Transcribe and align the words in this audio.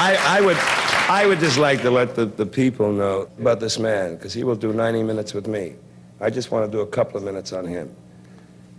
I, 0.00 0.38
I 0.38 0.40
would, 0.40 0.56
I 1.10 1.26
would 1.26 1.40
just 1.40 1.58
like 1.58 1.82
to 1.82 1.90
let 1.90 2.14
the, 2.14 2.26
the 2.26 2.46
people 2.46 2.92
know 2.92 3.28
about 3.38 3.60
this 3.60 3.78
man, 3.78 4.14
because 4.14 4.32
he 4.32 4.44
will 4.44 4.56
do 4.56 4.72
90 4.72 5.02
minutes 5.02 5.34
with 5.34 5.46
me. 5.46 5.74
I 6.20 6.30
just 6.30 6.50
want 6.50 6.64
to 6.64 6.70
do 6.70 6.80
a 6.80 6.86
couple 6.86 7.16
of 7.16 7.24
minutes 7.24 7.52
on 7.52 7.66
him. 7.66 7.94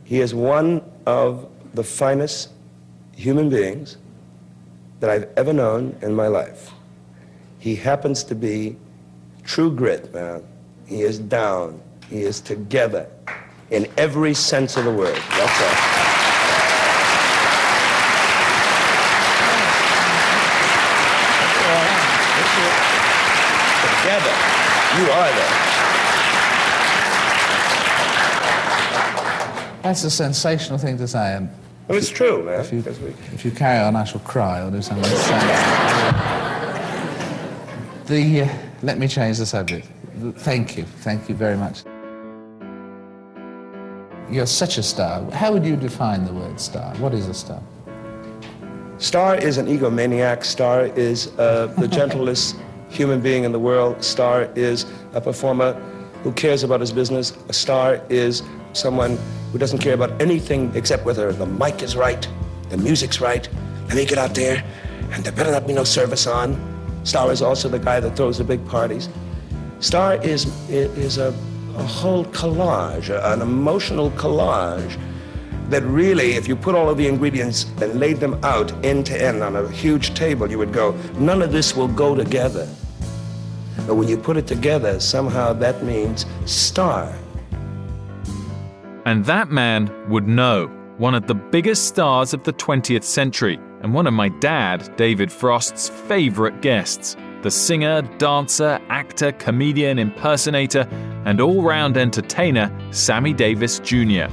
He 0.05 0.19
is 0.21 0.33
one 0.33 0.81
of 1.05 1.49
the 1.73 1.83
finest 1.83 2.49
human 3.15 3.49
beings 3.49 3.97
that 4.99 5.09
I've 5.09 5.29
ever 5.37 5.53
known 5.53 5.95
in 6.01 6.13
my 6.13 6.27
life. 6.27 6.71
He 7.59 7.75
happens 7.75 8.23
to 8.25 8.35
be 8.35 8.75
true 9.43 9.71
grit, 9.73 10.13
man. 10.13 10.43
He 10.87 11.01
is 11.01 11.19
down. 11.19 11.81
He 12.09 12.21
is 12.21 12.41
together 12.41 13.07
in 13.69 13.87
every 13.97 14.33
sense 14.33 14.77
of 14.77 14.85
the 14.85 14.91
word. 14.91 15.15
That's 15.15 15.61
all. 15.61 15.99
Together. 24.01 24.33
You 24.97 25.11
are 25.11 25.31
there. 25.35 25.69
That's 29.89 30.03
a 30.03 30.11
sensational 30.11 30.77
thing 30.77 30.99
to 30.99 31.07
say. 31.07 31.33
And 31.33 31.49
Well, 31.87 31.97
it's 31.97 32.11
true, 32.11 32.43
man. 32.43 32.59
if 32.59 32.71
you, 32.71 32.83
if 33.33 33.43
you 33.43 33.49
carry 33.49 33.79
on, 33.79 33.95
I 33.95 34.03
shall 34.03 34.19
cry 34.19 34.61
or 34.61 34.69
do 34.69 34.83
something. 34.83 35.03
sad. 35.03 36.05
the, 38.05 38.41
uh, 38.43 38.49
let 38.83 38.99
me 38.99 39.07
change 39.07 39.39
the 39.39 39.47
subject. 39.47 39.87
Thank 40.45 40.77
you. 40.77 40.83
Thank 40.83 41.27
you 41.27 41.33
very 41.33 41.57
much. 41.57 41.81
You're 44.29 44.45
such 44.45 44.77
a 44.77 44.83
star. 44.83 45.23
How 45.31 45.51
would 45.51 45.65
you 45.65 45.75
define 45.75 46.23
the 46.23 46.33
word 46.33 46.59
star? 46.59 46.93
What 46.97 47.15
is 47.15 47.27
a 47.27 47.33
star? 47.33 47.59
Star 48.99 49.37
is 49.37 49.57
an 49.57 49.65
egomaniac. 49.65 50.43
Star 50.43 50.85
is 50.85 51.29
uh, 51.39 51.73
the 51.79 51.87
gentlest 51.97 52.57
human 52.89 53.21
being 53.21 53.43
in 53.43 53.51
the 53.51 53.59
world. 53.59 54.03
Star 54.03 54.51
is 54.55 54.85
a 55.13 55.19
performer 55.21 55.73
who 56.21 56.31
cares 56.33 56.61
about 56.63 56.79
his 56.79 56.91
business. 56.91 57.33
A 57.47 57.53
star 57.53 57.99
is 58.09 58.43
someone 58.73 59.17
who 59.51 59.57
doesn't 59.57 59.79
care 59.79 59.93
about 59.93 60.21
anything 60.21 60.71
except 60.75 61.05
whether 61.05 61.31
the 61.31 61.45
mic 61.45 61.81
is 61.81 61.95
right, 61.95 62.27
the 62.69 62.77
music's 62.77 63.19
right. 63.19 63.47
Let 63.87 63.95
me 63.95 64.05
get 64.05 64.17
out 64.17 64.35
there, 64.35 64.63
and 65.11 65.23
there 65.23 65.33
better 65.33 65.51
not 65.51 65.65
be 65.65 65.73
no 65.73 65.83
service 65.83 66.27
on. 66.27 66.57
Star 67.03 67.31
is 67.31 67.41
also 67.41 67.69
the 67.69 67.79
guy 67.79 67.99
that 67.99 68.15
throws 68.15 68.37
the 68.37 68.43
big 68.43 68.65
parties. 68.67 69.09
Star 69.79 70.15
is 70.15 70.45
is 70.69 71.17
a, 71.17 71.29
a 71.75 71.83
whole 71.83 72.25
collage, 72.25 73.09
an 73.33 73.41
emotional 73.41 74.11
collage 74.11 74.99
that 75.69 75.83
really, 75.83 76.33
if 76.33 76.47
you 76.47 76.55
put 76.55 76.75
all 76.75 76.89
of 76.89 76.97
the 76.97 77.07
ingredients 77.07 77.65
and 77.81 77.99
laid 77.99 78.17
them 78.17 78.43
out 78.43 78.73
end 78.83 79.05
to 79.05 79.21
end 79.21 79.43
on 79.43 79.55
a 79.55 79.69
huge 79.69 80.13
table, 80.15 80.49
you 80.49 80.57
would 80.57 80.73
go, 80.73 80.91
none 81.17 81.41
of 81.41 81.51
this 81.51 81.75
will 81.75 81.87
go 81.87 82.15
together. 82.15 82.67
But 83.85 83.95
when 83.95 84.07
you 84.07 84.17
put 84.17 84.37
it 84.37 84.47
together, 84.47 84.99
somehow 84.99 85.53
that 85.53 85.83
means 85.83 86.25
star. 86.45 87.13
And 89.05 89.25
that 89.25 89.49
man 89.49 89.91
would 90.09 90.27
know, 90.27 90.67
one 90.97 91.15
of 91.15 91.27
the 91.27 91.35
biggest 91.35 91.87
stars 91.87 92.33
of 92.33 92.43
the 92.43 92.53
20th 92.53 93.03
century, 93.03 93.59
and 93.81 93.93
one 93.93 94.07
of 94.07 94.13
my 94.13 94.29
dad, 94.29 94.95
David 94.97 95.31
Frost's 95.31 95.89
favourite 95.89 96.61
guests. 96.61 97.15
The 97.41 97.49
singer, 97.49 98.01
dancer, 98.17 98.79
actor, 98.89 99.31
comedian, 99.31 99.97
impersonator, 99.97 100.85
and 101.23 101.39
all 101.39 101.63
round 101.63 101.95
entertainer, 101.95 102.69
Sammy 102.91 103.31
Davis 103.31 103.79
Jr. 103.79 104.27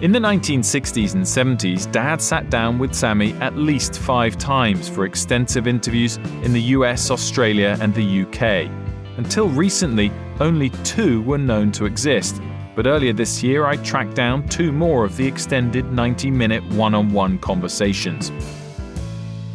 In 0.00 0.12
the 0.12 0.18
1960s 0.18 1.14
and 1.14 1.24
70s, 1.24 1.90
Dad 1.92 2.22
sat 2.22 2.48
down 2.48 2.78
with 2.78 2.94
Sammy 2.94 3.32
at 3.34 3.56
least 3.56 3.98
five 3.98 4.38
times 4.38 4.88
for 4.88 5.04
extensive 5.04 5.66
interviews 5.66 6.16
in 6.42 6.54
the 6.54 6.62
US, 6.78 7.10
Australia, 7.10 7.76
and 7.82 7.94
the 7.94 8.22
UK. 8.22 8.70
Until 9.18 9.48
recently, 9.48 10.10
only 10.38 10.70
two 10.84 11.20
were 11.22 11.36
known 11.36 11.70
to 11.72 11.84
exist, 11.84 12.40
but 12.74 12.86
earlier 12.86 13.12
this 13.12 13.42
year 13.42 13.66
I 13.66 13.76
tracked 13.76 14.14
down 14.14 14.48
two 14.48 14.72
more 14.72 15.04
of 15.04 15.16
the 15.16 15.26
extended 15.26 15.92
90 15.92 16.30
minute 16.30 16.64
one 16.72 16.94
on 16.94 17.12
one 17.12 17.38
conversations. 17.38 18.32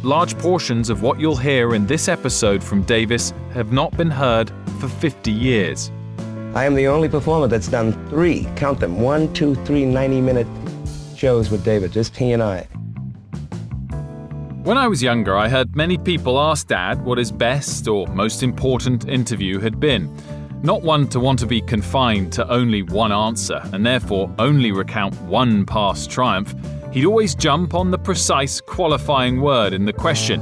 Large 0.02 0.38
portions 0.38 0.90
of 0.90 1.02
what 1.02 1.18
you'll 1.18 1.36
hear 1.36 1.74
in 1.74 1.86
this 1.86 2.08
episode 2.08 2.62
from 2.62 2.82
Davis 2.82 3.32
have 3.52 3.72
not 3.72 3.96
been 3.96 4.10
heard 4.10 4.52
for 4.78 4.88
50 4.88 5.32
years. 5.32 5.90
I 6.54 6.64
am 6.64 6.74
the 6.74 6.86
only 6.86 7.08
performer 7.08 7.48
that's 7.48 7.68
done 7.68 7.92
three, 8.08 8.46
count 8.56 8.80
them, 8.80 9.00
one, 9.00 9.32
two, 9.34 9.54
three 9.66 9.84
90 9.84 10.20
minute 10.20 10.46
shows 11.16 11.50
with 11.50 11.64
David, 11.64 11.92
just 11.92 12.16
he 12.16 12.32
and 12.32 12.42
I. 12.42 12.68
When 14.62 14.78
I 14.78 14.88
was 14.88 15.02
younger, 15.02 15.36
I 15.36 15.48
heard 15.48 15.76
many 15.76 15.96
people 15.96 16.40
ask 16.40 16.66
Dad 16.66 17.04
what 17.04 17.18
his 17.18 17.30
best 17.30 17.86
or 17.86 18.06
most 18.08 18.42
important 18.42 19.08
interview 19.08 19.60
had 19.60 19.78
been. 19.78 20.12
Not 20.62 20.82
one 20.82 21.06
to 21.08 21.20
want 21.20 21.38
to 21.40 21.46
be 21.46 21.60
confined 21.60 22.32
to 22.32 22.50
only 22.50 22.82
one 22.82 23.12
answer 23.12 23.60
and 23.72 23.84
therefore 23.84 24.34
only 24.38 24.72
recount 24.72 25.14
one 25.22 25.66
past 25.66 26.10
triumph, 26.10 26.54
he'd 26.92 27.04
always 27.04 27.34
jump 27.34 27.74
on 27.74 27.90
the 27.90 27.98
precise 27.98 28.60
qualifying 28.60 29.40
word 29.40 29.74
in 29.74 29.84
the 29.84 29.92
question 29.92 30.40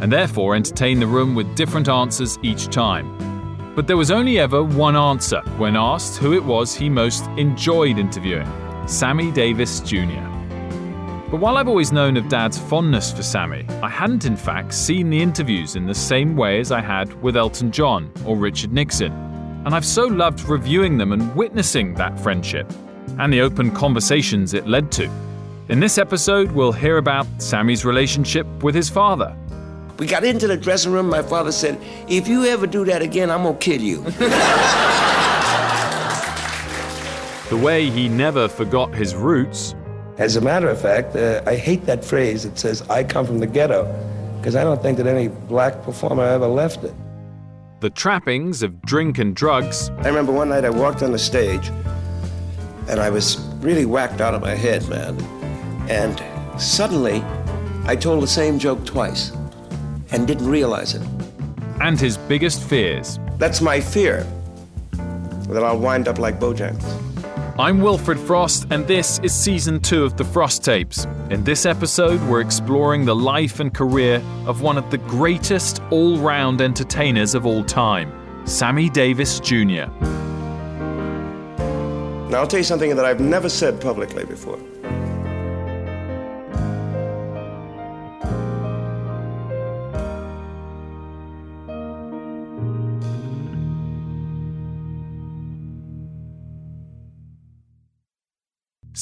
and 0.00 0.12
therefore 0.12 0.54
entertain 0.54 1.00
the 1.00 1.06
room 1.06 1.34
with 1.34 1.56
different 1.56 1.88
answers 1.88 2.38
each 2.42 2.66
time. 2.66 3.72
But 3.74 3.86
there 3.86 3.96
was 3.96 4.10
only 4.10 4.38
ever 4.38 4.62
one 4.62 4.96
answer 4.96 5.40
when 5.56 5.76
asked 5.76 6.18
who 6.18 6.34
it 6.34 6.44
was 6.44 6.74
he 6.74 6.88
most 6.88 7.24
enjoyed 7.38 7.98
interviewing 7.98 8.46
Sammy 8.86 9.32
Davis 9.32 9.80
Jr. 9.80 10.28
But 11.30 11.40
while 11.40 11.56
I've 11.56 11.68
always 11.68 11.90
known 11.90 12.16
of 12.16 12.28
Dad's 12.28 12.58
fondness 12.58 13.12
for 13.12 13.22
Sammy, 13.22 13.66
I 13.82 13.88
hadn't 13.88 14.26
in 14.26 14.36
fact 14.36 14.74
seen 14.74 15.10
the 15.10 15.20
interviews 15.20 15.74
in 15.74 15.86
the 15.86 15.94
same 15.94 16.36
way 16.36 16.60
as 16.60 16.70
I 16.70 16.80
had 16.80 17.20
with 17.22 17.36
Elton 17.36 17.72
John 17.72 18.12
or 18.24 18.36
Richard 18.36 18.72
Nixon. 18.72 19.33
And 19.64 19.74
I've 19.74 19.84
so 19.84 20.04
loved 20.04 20.46
reviewing 20.46 20.98
them 20.98 21.12
and 21.12 21.34
witnessing 21.34 21.94
that 21.94 22.20
friendship, 22.20 22.70
and 23.18 23.32
the 23.32 23.40
open 23.40 23.70
conversations 23.70 24.52
it 24.52 24.66
led 24.66 24.92
to. 24.92 25.10
In 25.70 25.80
this 25.80 25.96
episode, 25.96 26.52
we'll 26.52 26.72
hear 26.72 26.98
about 26.98 27.26
Sammy's 27.38 27.82
relationship 27.82 28.46
with 28.62 28.74
his 28.74 28.90
father, 28.90 29.34
We 29.98 30.06
got 30.06 30.22
into 30.22 30.46
the 30.46 30.58
dressing 30.58 30.92
room. 30.92 31.08
My 31.08 31.22
father 31.22 31.52
said, 31.52 31.78
If 32.08 32.28
you 32.28 32.44
ever 32.44 32.66
do 32.66 32.84
that 32.84 33.00
again, 33.00 33.30
I'm 33.30 33.44
going 33.44 33.56
to 33.56 33.60
kill 33.60 33.80
you. 33.80 34.02
the 37.48 37.56
way 37.56 37.88
he 37.88 38.08
never 38.08 38.48
forgot 38.48 38.94
his 38.94 39.14
roots, 39.14 39.74
As 40.18 40.36
a 40.36 40.40
matter 40.40 40.68
of 40.68 40.78
fact, 40.78 41.16
uh, 41.16 41.40
I 41.46 41.56
hate 41.56 41.86
that 41.86 42.04
phrase 42.04 42.42
that 42.42 42.58
says, 42.58 42.82
I 42.90 43.02
come 43.02 43.24
from 43.24 43.38
the 43.38 43.46
ghetto, 43.46 43.84
because 44.38 44.56
I 44.56 44.62
don't 44.62 44.82
think 44.82 44.98
that 44.98 45.06
any 45.06 45.28
black 45.28 45.82
performer 45.84 46.24
ever 46.24 46.48
left 46.48 46.84
it. 46.84 46.92
The 47.84 47.90
trappings 47.90 48.62
of 48.62 48.80
drink 48.80 49.18
and 49.18 49.36
drugs, 49.36 49.90
I 49.98 50.08
remember 50.08 50.32
one 50.32 50.48
night 50.48 50.64
I 50.64 50.70
walked 50.70 51.02
on 51.02 51.12
the 51.12 51.18
stage 51.18 51.68
and 52.88 52.98
I 52.98 53.10
was 53.10 53.36
really 53.60 53.84
whacked 53.84 54.22
out 54.22 54.32
of 54.32 54.40
my 54.40 54.54
head, 54.54 54.88
man. 54.88 55.20
And 55.90 56.18
suddenly 56.58 57.22
I 57.84 57.94
told 57.94 58.22
the 58.22 58.26
same 58.26 58.58
joke 58.58 58.86
twice 58.86 59.32
and 60.12 60.26
didn't 60.26 60.48
realize 60.48 60.94
it. 60.94 61.06
and 61.82 62.00
his 62.00 62.16
biggest 62.16 62.62
fears. 62.62 63.18
That's 63.36 63.60
my 63.60 63.82
fear 63.82 64.26
that 65.50 65.62
I'll 65.62 65.78
wind 65.78 66.08
up 66.08 66.18
like 66.18 66.40
Bojangles. 66.40 67.13
I'm 67.56 67.82
Wilfred 67.82 68.18
Frost, 68.18 68.66
and 68.70 68.84
this 68.84 69.20
is 69.20 69.32
season 69.32 69.78
two 69.78 70.02
of 70.02 70.16
the 70.16 70.24
Frost 70.24 70.64
Tapes. 70.64 71.04
In 71.30 71.44
this 71.44 71.66
episode, 71.66 72.20
we're 72.22 72.40
exploring 72.40 73.04
the 73.04 73.14
life 73.14 73.60
and 73.60 73.72
career 73.72 74.16
of 74.44 74.60
one 74.60 74.76
of 74.76 74.90
the 74.90 74.98
greatest 74.98 75.80
all 75.92 76.18
round 76.18 76.60
entertainers 76.60 77.32
of 77.36 77.46
all 77.46 77.62
time, 77.62 78.12
Sammy 78.44 78.90
Davis 78.90 79.38
Jr. 79.38 79.86
Now 82.28 82.40
I'll 82.40 82.48
tell 82.48 82.58
you 82.58 82.64
something 82.64 82.96
that 82.96 83.04
I've 83.04 83.20
never 83.20 83.48
said 83.48 83.80
publicly 83.80 84.24
before. 84.24 84.58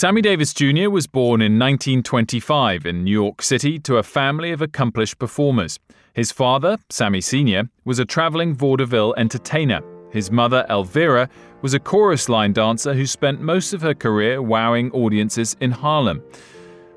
Sammy 0.02 0.20
Davis 0.20 0.52
Jr. 0.52 0.90
was 0.90 1.06
born 1.06 1.40
in 1.40 1.60
1925 1.60 2.86
in 2.86 3.04
New 3.04 3.12
York 3.12 3.40
City 3.40 3.78
to 3.78 3.98
a 3.98 4.02
family 4.02 4.50
of 4.50 4.60
accomplished 4.60 5.16
performers. 5.20 5.78
His 6.12 6.32
father, 6.32 6.76
Sammy 6.90 7.20
Sr., 7.20 7.70
was 7.84 8.00
a 8.00 8.04
traveling 8.04 8.52
vaudeville 8.52 9.14
entertainer. 9.16 9.80
His 10.10 10.28
mother, 10.28 10.66
Elvira, 10.68 11.28
was 11.60 11.72
a 11.72 11.78
chorus 11.78 12.28
line 12.28 12.52
dancer 12.52 12.94
who 12.94 13.06
spent 13.06 13.40
most 13.40 13.72
of 13.74 13.82
her 13.82 13.94
career 13.94 14.42
wowing 14.42 14.90
audiences 14.90 15.56
in 15.60 15.70
Harlem. 15.70 16.20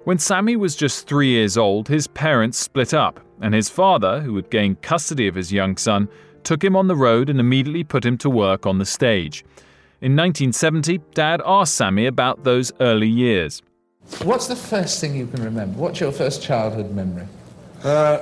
When 0.05 0.17
Sammy 0.17 0.55
was 0.55 0.75
just 0.75 1.07
three 1.07 1.29
years 1.29 1.59
old, 1.59 1.87
his 1.87 2.07
parents 2.07 2.57
split 2.57 2.95
up, 2.95 3.19
and 3.39 3.53
his 3.53 3.69
father, 3.69 4.19
who 4.21 4.35
had 4.35 4.49
gained 4.49 4.81
custody 4.81 5.27
of 5.27 5.35
his 5.35 5.53
young 5.53 5.77
son, 5.77 6.09
took 6.43 6.63
him 6.63 6.75
on 6.75 6.87
the 6.87 6.95
road 6.95 7.29
and 7.29 7.39
immediately 7.39 7.83
put 7.83 8.03
him 8.03 8.17
to 8.17 8.31
work 8.31 8.65
on 8.65 8.79
the 8.79 8.83
stage. 8.83 9.45
In 10.05 10.11
1970, 10.11 10.99
Dad 11.15 11.41
asked 11.43 11.73
Sammy 11.73 12.05
about 12.05 12.43
those 12.43 12.71
early 12.79 13.07
years. 13.07 13.63
What's 14.21 14.45
the 14.45 14.55
first 14.55 15.01
thing 15.01 15.15
you 15.15 15.25
can 15.25 15.43
remember? 15.43 15.79
What's 15.79 15.99
your 15.99 16.11
first 16.11 16.43
childhood 16.43 16.91
memory? 16.91 17.27
Uh, 17.83 18.19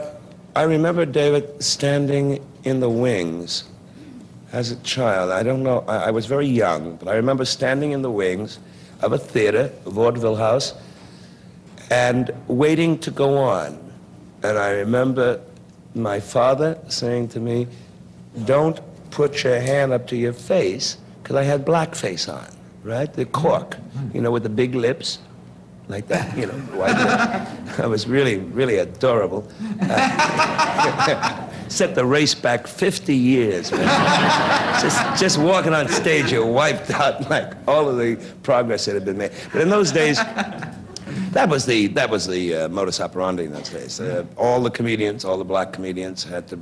I 0.56 0.62
remember 0.62 1.06
David 1.06 1.62
standing 1.62 2.41
in 2.63 2.80
the 2.80 2.89
wings 2.89 3.65
as 4.53 4.71
a 4.71 4.77
child. 4.77 5.31
I 5.31 5.44
don't 5.44 5.62
know, 5.62 5.83
I, 5.85 6.06
I 6.06 6.12
was 6.12 6.25
very 6.25 6.47
young, 6.47 6.95
but 6.95 7.09
I 7.09 7.15
remember 7.15 7.44
standing 7.44 7.91
in 7.91 8.01
the 8.01 8.12
wings 8.12 8.59
of 9.01 9.12
a 9.12 9.18
theater, 9.18 9.69
a 9.86 9.89
vaudeville 9.89 10.38
house, 10.38 10.74
and 11.91 12.31
waiting 12.47 12.97
to 13.00 13.12
go 13.12 13.38
on. 13.38 13.77
And 14.41 14.57
I 14.57 14.69
remember 14.69 15.41
my 15.95 16.21
father 16.21 16.79
saying 16.88 17.27
to 17.36 17.41
me, 17.41 17.68
Don't 18.45 18.79
put 19.12 19.44
your 19.44 19.59
hand 19.59 19.91
up 19.91 20.07
to 20.07 20.15
your 20.15 20.31
face, 20.31 20.95
because 21.24 21.38
I 21.38 21.44
had 21.44 21.66
blackface 21.66 22.31
on, 22.31 22.46
right? 22.84 23.12
The 23.12 23.25
cork, 23.25 23.78
you 24.14 24.22
know, 24.22 24.30
with 24.30 24.44
the 24.44 24.50
big 24.50 24.75
lips 24.75 25.20
like 25.88 26.08
that, 26.08 26.38
you 26.38 26.48
know. 26.48 26.62
I 27.78 27.88
was 27.88 28.08
really, 28.08 28.40
really 28.40 28.78
adorable. 28.78 29.50
Uh, 29.81 31.50
set 31.70 31.96
the 31.96 32.06
race 32.06 32.36
back 32.36 32.68
50 32.68 33.16
years. 33.16 33.70
just, 33.70 35.22
just 35.22 35.38
walking 35.38 35.74
on 35.74 35.88
stage, 35.88 36.31
you're 36.31 36.46
wiped 36.46 36.92
out 36.92 37.30
like 37.30 37.54
all 37.68 37.88
of 37.88 37.98
the 37.98 38.18
progress 38.44 38.86
that 38.86 38.96
had 38.96 39.06
been 39.06 39.18
made. 39.18 39.31
But 39.52 39.62
in 39.62 39.70
those 39.70 39.92
days, 39.92 40.18
that 41.31 41.48
was 41.50 41.66
the 41.66 41.88
that 41.88 42.10
was 42.10 42.28
the 42.28 42.56
uh, 42.56 42.70
modus 42.70 43.00
operandi 43.00 43.46
in 43.46 43.54
those 43.54 43.70
days. 43.70 44.00
Uh, 44.00 44.25
all 44.38 44.62
the 44.62 44.70
comedians, 44.70 45.25
all 45.25 45.38
the 45.38 45.44
black 45.44 45.74
comedians, 45.74 46.24
had 46.24 46.48
to 46.50 46.58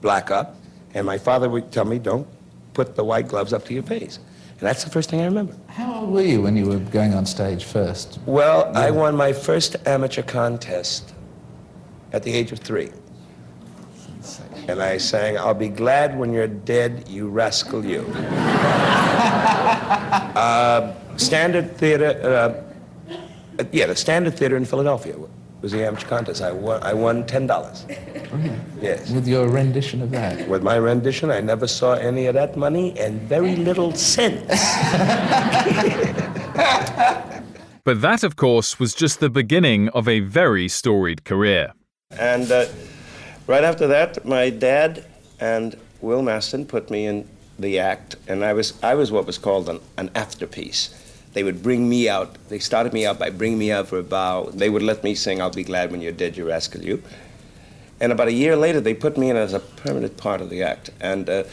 black 0.00 0.30
up, 0.30 0.56
and 0.94 1.06
my 1.06 1.18
father 1.18 1.48
would 1.48 1.72
tell 1.72 1.84
me, 1.84 1.98
"Don't 1.98 2.26
put 2.74 2.96
the 2.96 3.04
white 3.04 3.28
gloves 3.28 3.52
up 3.52 3.64
to 3.66 3.74
your 3.74 3.82
face." 3.82 4.18
And 4.62 4.68
that's 4.68 4.84
the 4.84 4.90
first 4.90 5.10
thing 5.10 5.20
I 5.20 5.24
remember. 5.24 5.56
How 5.66 6.02
old 6.02 6.10
were 6.12 6.22
you 6.22 6.40
when 6.42 6.56
you 6.56 6.66
were 6.66 6.78
going 6.78 7.14
on 7.14 7.26
stage 7.26 7.64
first? 7.64 8.20
Well, 8.26 8.70
yeah. 8.72 8.78
I 8.78 8.90
won 8.92 9.16
my 9.16 9.32
first 9.32 9.74
amateur 9.86 10.22
contest 10.22 11.14
at 12.12 12.22
the 12.22 12.32
age 12.32 12.52
of 12.52 12.60
three. 12.60 12.90
And 14.68 14.80
I 14.80 14.98
sang, 14.98 15.36
I'll 15.36 15.52
be 15.52 15.68
glad 15.68 16.16
when 16.16 16.32
you're 16.32 16.46
dead, 16.46 17.08
you 17.08 17.28
rascal 17.28 17.84
you. 17.84 18.02
uh, 20.36 20.94
standard 21.16 21.76
theater, 21.76 22.20
uh, 22.22 23.64
yeah, 23.72 23.86
the 23.86 23.96
Standard 23.96 24.36
Theater 24.36 24.56
in 24.56 24.64
Philadelphia 24.64 25.16
was 25.62 25.72
the 25.72 25.86
amateur 25.86 26.08
contest. 26.08 26.42
I 26.42 26.52
won, 26.52 26.82
I 26.82 26.92
won 26.92 27.24
$10. 27.24 27.98
Yes. 28.82 29.10
With 29.12 29.28
your 29.28 29.48
rendition 29.48 30.02
of 30.02 30.10
that? 30.10 30.48
With 30.48 30.64
my 30.64 30.74
rendition, 30.74 31.30
I 31.30 31.40
never 31.40 31.68
saw 31.68 31.92
any 31.92 32.26
of 32.26 32.34
that 32.34 32.56
money 32.56 32.98
and 32.98 33.20
very 33.22 33.54
little 33.54 33.94
sense. 33.94 34.40
but 37.84 38.00
that, 38.00 38.24
of 38.24 38.34
course, 38.34 38.80
was 38.80 38.92
just 38.92 39.20
the 39.20 39.30
beginning 39.30 39.88
of 39.90 40.08
a 40.08 40.18
very 40.18 40.66
storied 40.66 41.24
career. 41.24 41.74
And 42.18 42.50
uh, 42.50 42.66
right 43.46 43.62
after 43.62 43.86
that, 43.86 44.24
my 44.24 44.50
dad 44.50 45.04
and 45.38 45.76
Will 46.00 46.22
Mastin 46.22 46.66
put 46.66 46.90
me 46.90 47.06
in 47.06 47.28
the 47.56 47.78
act, 47.78 48.16
and 48.26 48.44
I 48.44 48.52
was, 48.52 48.74
I 48.82 48.96
was 48.96 49.12
what 49.12 49.26
was 49.26 49.38
called 49.38 49.68
an, 49.68 49.78
an 49.96 50.08
afterpiece 50.16 50.90
they 51.32 51.42
would 51.42 51.62
bring 51.62 51.88
me 51.88 52.08
out. 52.08 52.36
They 52.48 52.58
started 52.58 52.92
me 52.92 53.06
out 53.06 53.18
by 53.18 53.30
bringing 53.30 53.58
me 53.58 53.72
out 53.72 53.88
for 53.88 53.98
a 53.98 54.02
bow. 54.02 54.50
They 54.52 54.68
would 54.68 54.82
let 54.82 55.02
me 55.02 55.14
sing, 55.14 55.40
I'll 55.40 55.50
be 55.50 55.64
glad 55.64 55.90
when 55.90 56.00
you're 56.00 56.12
dead, 56.12 56.36
you 56.36 56.46
rascal, 56.46 56.82
you. 56.82 57.02
And 58.00 58.12
about 58.12 58.28
a 58.28 58.32
year 58.32 58.56
later, 58.56 58.80
they 58.80 58.94
put 58.94 59.16
me 59.16 59.30
in 59.30 59.36
as 59.36 59.54
a 59.54 59.60
permanent 59.60 60.16
part 60.16 60.40
of 60.40 60.50
the 60.50 60.62
act. 60.62 60.90
And 61.00 61.30
uh, 61.30 61.44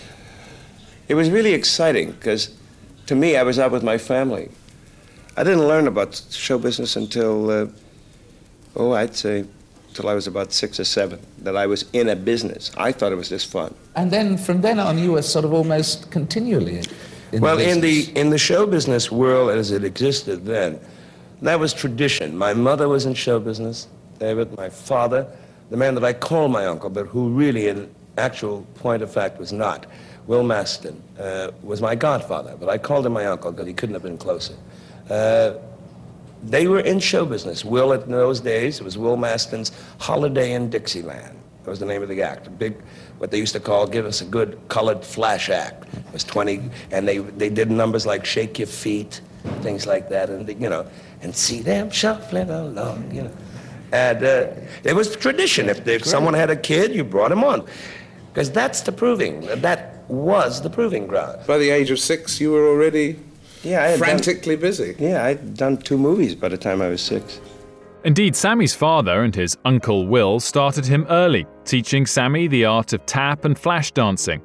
it 1.08 1.16
was 1.16 1.30
really 1.30 1.54
exciting 1.54 2.12
because 2.12 2.54
to 3.06 3.16
me, 3.16 3.38
I 3.38 3.44
was 3.44 3.58
out 3.58 3.72
with 3.72 3.84
my 3.84 3.98
family. 3.98 4.50
I 5.38 5.44
didn't 5.44 5.68
learn 5.68 5.88
about 5.88 6.22
show 6.32 6.58
business 6.58 6.96
until, 6.96 7.50
uh, 7.50 7.68
oh, 8.76 8.92
I'd 8.94 9.16
say, 9.16 9.46
till 9.94 10.10
I 10.10 10.14
was 10.14 10.28
about 10.28 10.52
six 10.52 10.80
or 10.80 10.84
seven, 10.84 11.20
that 11.40 11.56
I 11.56 11.66
was 11.66 11.86
in 11.94 12.10
a 12.10 12.16
business. 12.16 12.72
I 12.78 12.92
thought 12.92 13.12
it 13.12 13.16
was 13.16 13.30
just 13.30 13.50
fun. 13.50 13.74
And 13.96 14.12
then 14.12 14.38
from 14.38 14.62
then 14.62 14.80
on, 14.80 14.98
you 14.98 15.14
were 15.14 15.22
sort 15.22 15.46
of 15.46 15.54
almost 15.54 16.12
continually 16.12 16.82
in 17.32 17.42
well, 17.42 17.58
the 17.58 17.70
in 17.70 17.82
the 17.82 18.12
in 18.16 18.30
the 18.30 18.38
show 18.38 18.66
business 18.66 19.12
world 19.12 19.52
as 19.52 19.72
it 19.72 19.84
existed 19.84 20.46
then, 20.46 20.80
that 21.42 21.60
was 21.60 21.74
tradition. 21.74 22.38
My 22.38 22.54
mother 22.54 22.88
was 22.88 23.06
in 23.06 23.14
show 23.14 23.40
business. 23.40 23.88
David, 24.20 24.56
my 24.58 24.70
father, 24.70 25.26
the 25.70 25.78
man 25.78 25.96
that 25.96 26.04
I 26.04 26.14
call 26.14 26.50
my 26.50 26.66
uncle, 26.66 26.90
but 26.90 27.06
who 27.08 27.30
really, 27.30 27.68
in 27.68 27.90
actual 28.18 28.64
point 28.76 29.02
of 29.02 29.12
fact, 29.12 29.40
was 29.40 29.54
not, 29.54 29.86
Will 30.28 30.44
Mastin, 30.44 31.00
uh, 31.18 31.52
was 31.64 31.82
my 31.82 31.96
godfather. 31.96 32.56
But 32.60 32.70
I 32.70 32.78
called 32.78 33.06
him 33.06 33.14
my 33.14 33.26
uncle 33.26 33.52
because 33.52 33.68
he 33.68 33.74
couldn't 33.74 33.96
have 33.96 34.04
been 34.04 34.18
closer. 34.18 34.56
Uh, 35.10 35.54
they 36.44 36.68
were 36.68 36.80
in 36.80 37.00
show 37.00 37.26
business. 37.26 37.66
Will, 37.66 37.92
in 37.92 38.12
those 38.12 38.40
days, 38.40 38.80
it 38.80 38.84
was 38.84 38.98
Will 38.98 39.18
Mastin's 39.18 39.72
Holiday 40.00 40.54
in 40.54 40.70
Dixieland. 40.70 41.38
That 41.64 41.70
was 41.70 41.80
the 41.80 41.86
name 41.86 42.02
of 42.02 42.10
the 42.10 42.22
act. 42.22 42.48
A 42.48 42.50
big, 42.50 42.76
what 43.20 43.32
they 43.32 43.38
used 43.38 43.54
to 43.54 43.60
call, 43.60 43.86
give 43.86 44.06
us 44.06 44.22
a 44.22 44.26
good 44.26 44.58
colored 44.70 45.04
flash 45.04 45.50
act. 45.50 45.84
It 45.94 46.14
was 46.14 46.24
20, 46.24 46.62
and 46.92 47.08
they, 47.08 47.18
they 47.20 47.50
did 47.50 47.70
numbers 47.70 48.06
like 48.06 48.26
Shake 48.26 48.58
Your 48.58 48.68
Feet, 48.68 49.22
things 49.62 49.86
like 49.86 50.10
that, 50.10 50.30
and, 50.30 50.48
you 50.60 50.70
know, 50.70 50.88
and 51.22 51.36
see 51.36 51.62
them 51.62 51.92
shuffling 51.92 52.50
along, 52.50 53.14
you 53.14 53.24
know. 53.24 53.32
And 53.92 54.24
uh, 54.24 54.48
it 54.84 54.96
was 54.96 55.16
tradition. 55.16 55.68
If, 55.68 55.86
if 55.88 56.06
someone 56.06 56.34
had 56.34 56.50
a 56.50 56.56
kid, 56.56 56.96
you 56.96 57.04
brought 57.04 57.32
him 57.32 57.44
on. 57.44 57.68
Because 58.32 58.52
that's 58.52 58.82
the 58.82 58.92
proving. 58.92 59.42
That 59.62 60.04
was 60.08 60.62
the 60.62 60.70
proving 60.70 61.08
ground. 61.08 61.46
By 61.46 61.58
the 61.58 61.70
age 61.70 61.92
of 61.92 62.00
six, 62.00 62.40
you 62.40 62.52
were 62.52 62.68
already 62.68 63.20
yeah, 63.64 63.98
frantically 63.98 64.56
done, 64.56 64.62
busy. 64.62 64.96
Yeah, 64.98 65.26
I'd 65.26 65.58
done 65.58 65.78
two 65.78 65.98
movies 65.98 66.36
by 66.36 66.50
the 66.50 66.58
time 66.58 66.82
I 66.82 66.88
was 66.88 67.02
six. 67.02 67.42
Indeed, 68.06 68.34
Sammy's 68.34 68.74
father 68.74 69.24
and 69.24 69.36
his 69.36 69.58
uncle 69.66 70.08
Will 70.08 70.40
started 70.40 70.86
him 70.86 71.06
early, 71.10 71.46
teaching 71.66 72.06
Sammy 72.06 72.48
the 72.48 72.64
art 72.64 72.94
of 72.94 73.06
tap 73.06 73.44
and 73.44 73.60
flash 73.60 73.92
dancing. 73.92 74.42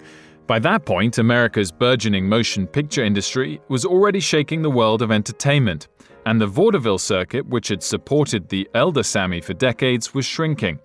By 0.49 0.59
that 0.59 0.85
point, 0.85 1.19
America's 1.19 1.71
burgeoning 1.71 2.29
motion 2.29 2.67
picture 2.67 3.05
industry 3.05 3.61
was 3.69 3.85
already 3.85 4.19
shaking 4.19 4.63
the 4.63 4.71
world 4.71 5.03
of 5.03 5.13
entertainment, 5.13 5.87
and 6.27 6.41
the 6.41 6.49
vaudeville 6.49 6.99
circuit, 6.99 7.47
which 7.47 7.69
had 7.69 7.85
supported 7.85 8.49
the 8.49 8.69
elder 8.75 9.05
Sammy 9.05 9.41
for 9.41 9.55
decades, 9.55 10.13
was 10.13 10.27
shrinking. 10.27 10.81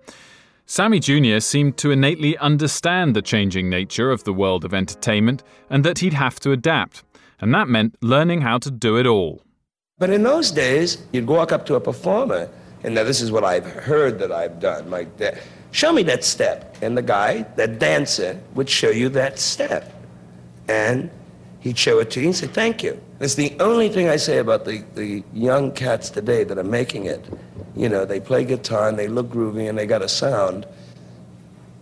Sammy 0.68 1.00
Jr. 1.00 1.39
seemed 1.39 1.75
to 1.77 1.89
innately 1.89 2.38
understand 2.38 3.16
the 3.16 3.24
changing 3.24 3.68
nature 3.68 4.12
of 4.12 4.25
the 4.25 4.33
world 4.33 4.63
of 4.63 4.75
entertainment 4.75 5.42
and 5.71 5.83
that 5.83 6.00
he'd 6.00 6.13
have 6.13 6.39
to 6.42 6.51
adapt, 6.51 7.04
and 7.42 7.51
that 7.51 7.68
meant 7.68 7.95
learning 8.04 8.42
how 8.42 8.60
to 8.60 8.69
do 8.69 8.95
it 8.95 9.07
all. 9.07 9.42
But 9.98 10.12
in 10.12 10.21
those 10.21 10.51
days, 10.51 11.00
you'd 11.12 11.27
walk 11.27 11.51
up 11.51 11.66
to 11.66 11.75
a 11.75 11.80
performer 11.81 12.48
and 12.84 12.96
now 12.96 13.04
this 13.04 13.22
is 13.22 13.31
what 13.31 13.44
I've 13.44 13.66
heard 13.66 14.20
that 14.20 14.31
I've 14.31 14.60
done. 14.60 14.90
Like 14.90 15.18
that. 15.18 15.42
Show 15.72 15.94
me 15.94 16.04
that 16.04 16.24
step. 16.24 16.78
And 16.81 16.98
the 16.98 17.02
guy, 17.02 17.44
that 17.56 17.80
dancer, 17.80 18.40
would 18.56 18.69
show 18.69 18.90
you 18.90 19.09
that 19.09 19.38
step. 19.38 19.94
And 20.68 21.12
he'd 21.59 21.78
show 21.78 22.00
it 22.00 22.09
to 22.12 22.21
you 22.21 22.28
and 22.28 22.36
say, 22.36 22.48
thank 22.48 22.83
you. 22.83 23.00
It's 23.19 23.36
the 23.36 23.56
only 23.59 23.90
thing 23.90 24.07
I 24.07 24.16
say 24.16 24.38
about 24.38 24.66
the, 24.66 24.83
the 24.95 25.24
young 25.33 25.71
cats 25.71 26.09
today 26.09 26.44
that 26.45 26.57
are 26.57 26.64
making 26.64 27.06
it. 27.06 27.24
You 27.76 27.90
know, 27.90 28.06
they 28.06 28.19
play 28.19 28.45
guitar 28.45 28.88
and 28.88 28.98
they 28.98 29.07
look 29.07 29.28
groovy 29.28 29.68
and 29.68 29.78
they 29.78 29.86
got 29.86 30.02
a 30.02 30.09
sound. 30.09 30.66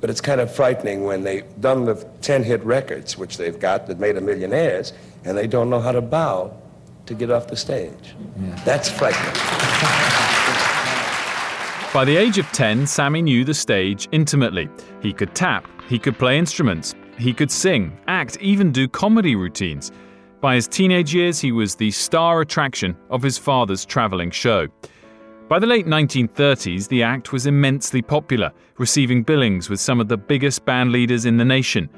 But 0.01 0.09
it's 0.09 0.21
kind 0.21 0.41
of 0.41 0.53
frightening 0.53 1.05
when 1.05 1.23
they've 1.23 1.45
done 1.61 1.85
the 1.85 1.95
10 2.21 2.43
hit 2.43 2.63
records, 2.63 3.17
which 3.17 3.37
they've 3.37 3.59
got 3.59 3.87
that 3.87 3.99
made 3.99 4.15
them 4.15 4.25
millionaires, 4.25 4.93
and 5.25 5.37
they 5.37 5.47
don't 5.47 5.69
know 5.69 5.79
how 5.79 5.91
to 5.91 6.01
bow 6.01 6.55
to 7.07 7.13
get 7.13 7.31
off 7.31 7.47
the 7.47 7.55
stage. 7.55 8.15
Yeah. 8.39 8.61
That's 8.63 8.89
frightening. 8.89 10.33
By 11.93 12.03
the 12.03 12.17
age 12.17 12.37
of 12.37 12.45
10, 12.51 12.85
Sammy 12.85 13.21
knew 13.21 13.45
the 13.45 13.53
stage 13.53 14.09
intimately. 14.11 14.69
He 15.01 15.13
could 15.13 15.33
tap, 15.33 15.65
he 15.87 15.97
could 15.97 16.19
play 16.19 16.37
instruments, 16.37 16.93
he 17.17 17.33
could 17.33 17.49
sing, 17.49 17.97
act, 18.07 18.37
even 18.41 18.73
do 18.73 18.87
comedy 18.89 19.35
routines. 19.35 19.91
By 20.41 20.55
his 20.55 20.67
teenage 20.67 21.15
years, 21.15 21.39
he 21.39 21.51
was 21.51 21.75
the 21.75 21.89
star 21.89 22.41
attraction 22.41 22.95
of 23.09 23.23
his 23.23 23.37
father's 23.37 23.85
travelling 23.85 24.31
show. 24.31 24.67
By 25.47 25.59
the 25.59 25.65
late 25.65 25.87
1930s, 25.87 26.89
the 26.89 27.03
act 27.03 27.31
was 27.31 27.47
immensely 27.47 28.01
popular, 28.01 28.51
receiving 28.77 29.23
billings 29.23 29.69
with 29.69 29.79
some 29.79 30.01
of 30.01 30.09
the 30.09 30.17
biggest 30.17 30.65
band 30.65 30.91
leaders 30.91 31.25
in 31.25 31.37
the 31.37 31.45
nation. 31.45 31.89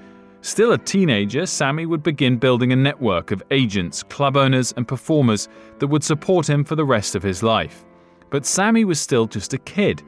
Still 0.42 0.72
a 0.72 0.78
teenager, 0.78 1.48
Sammy 1.48 1.88
would 1.88 2.04
begin 2.04 2.38
building 2.38 2.72
a 2.72 2.76
network 2.76 3.32
of 3.32 3.44
agents, 3.50 4.04
club 4.04 4.38
owners, 4.38 4.72
and 4.78 4.88
performers 4.88 5.50
that 5.80 5.88
would 5.88 6.04
support 6.04 6.48
him 6.48 6.64
for 6.64 6.76
the 6.76 6.86
rest 6.86 7.16
of 7.16 7.24
his 7.24 7.42
life. 7.42 7.84
But 8.30 8.46
Sammy 8.46 8.86
was 8.86 9.00
still 9.00 9.26
just 9.26 9.54
a 9.54 9.58
kid, 9.58 10.04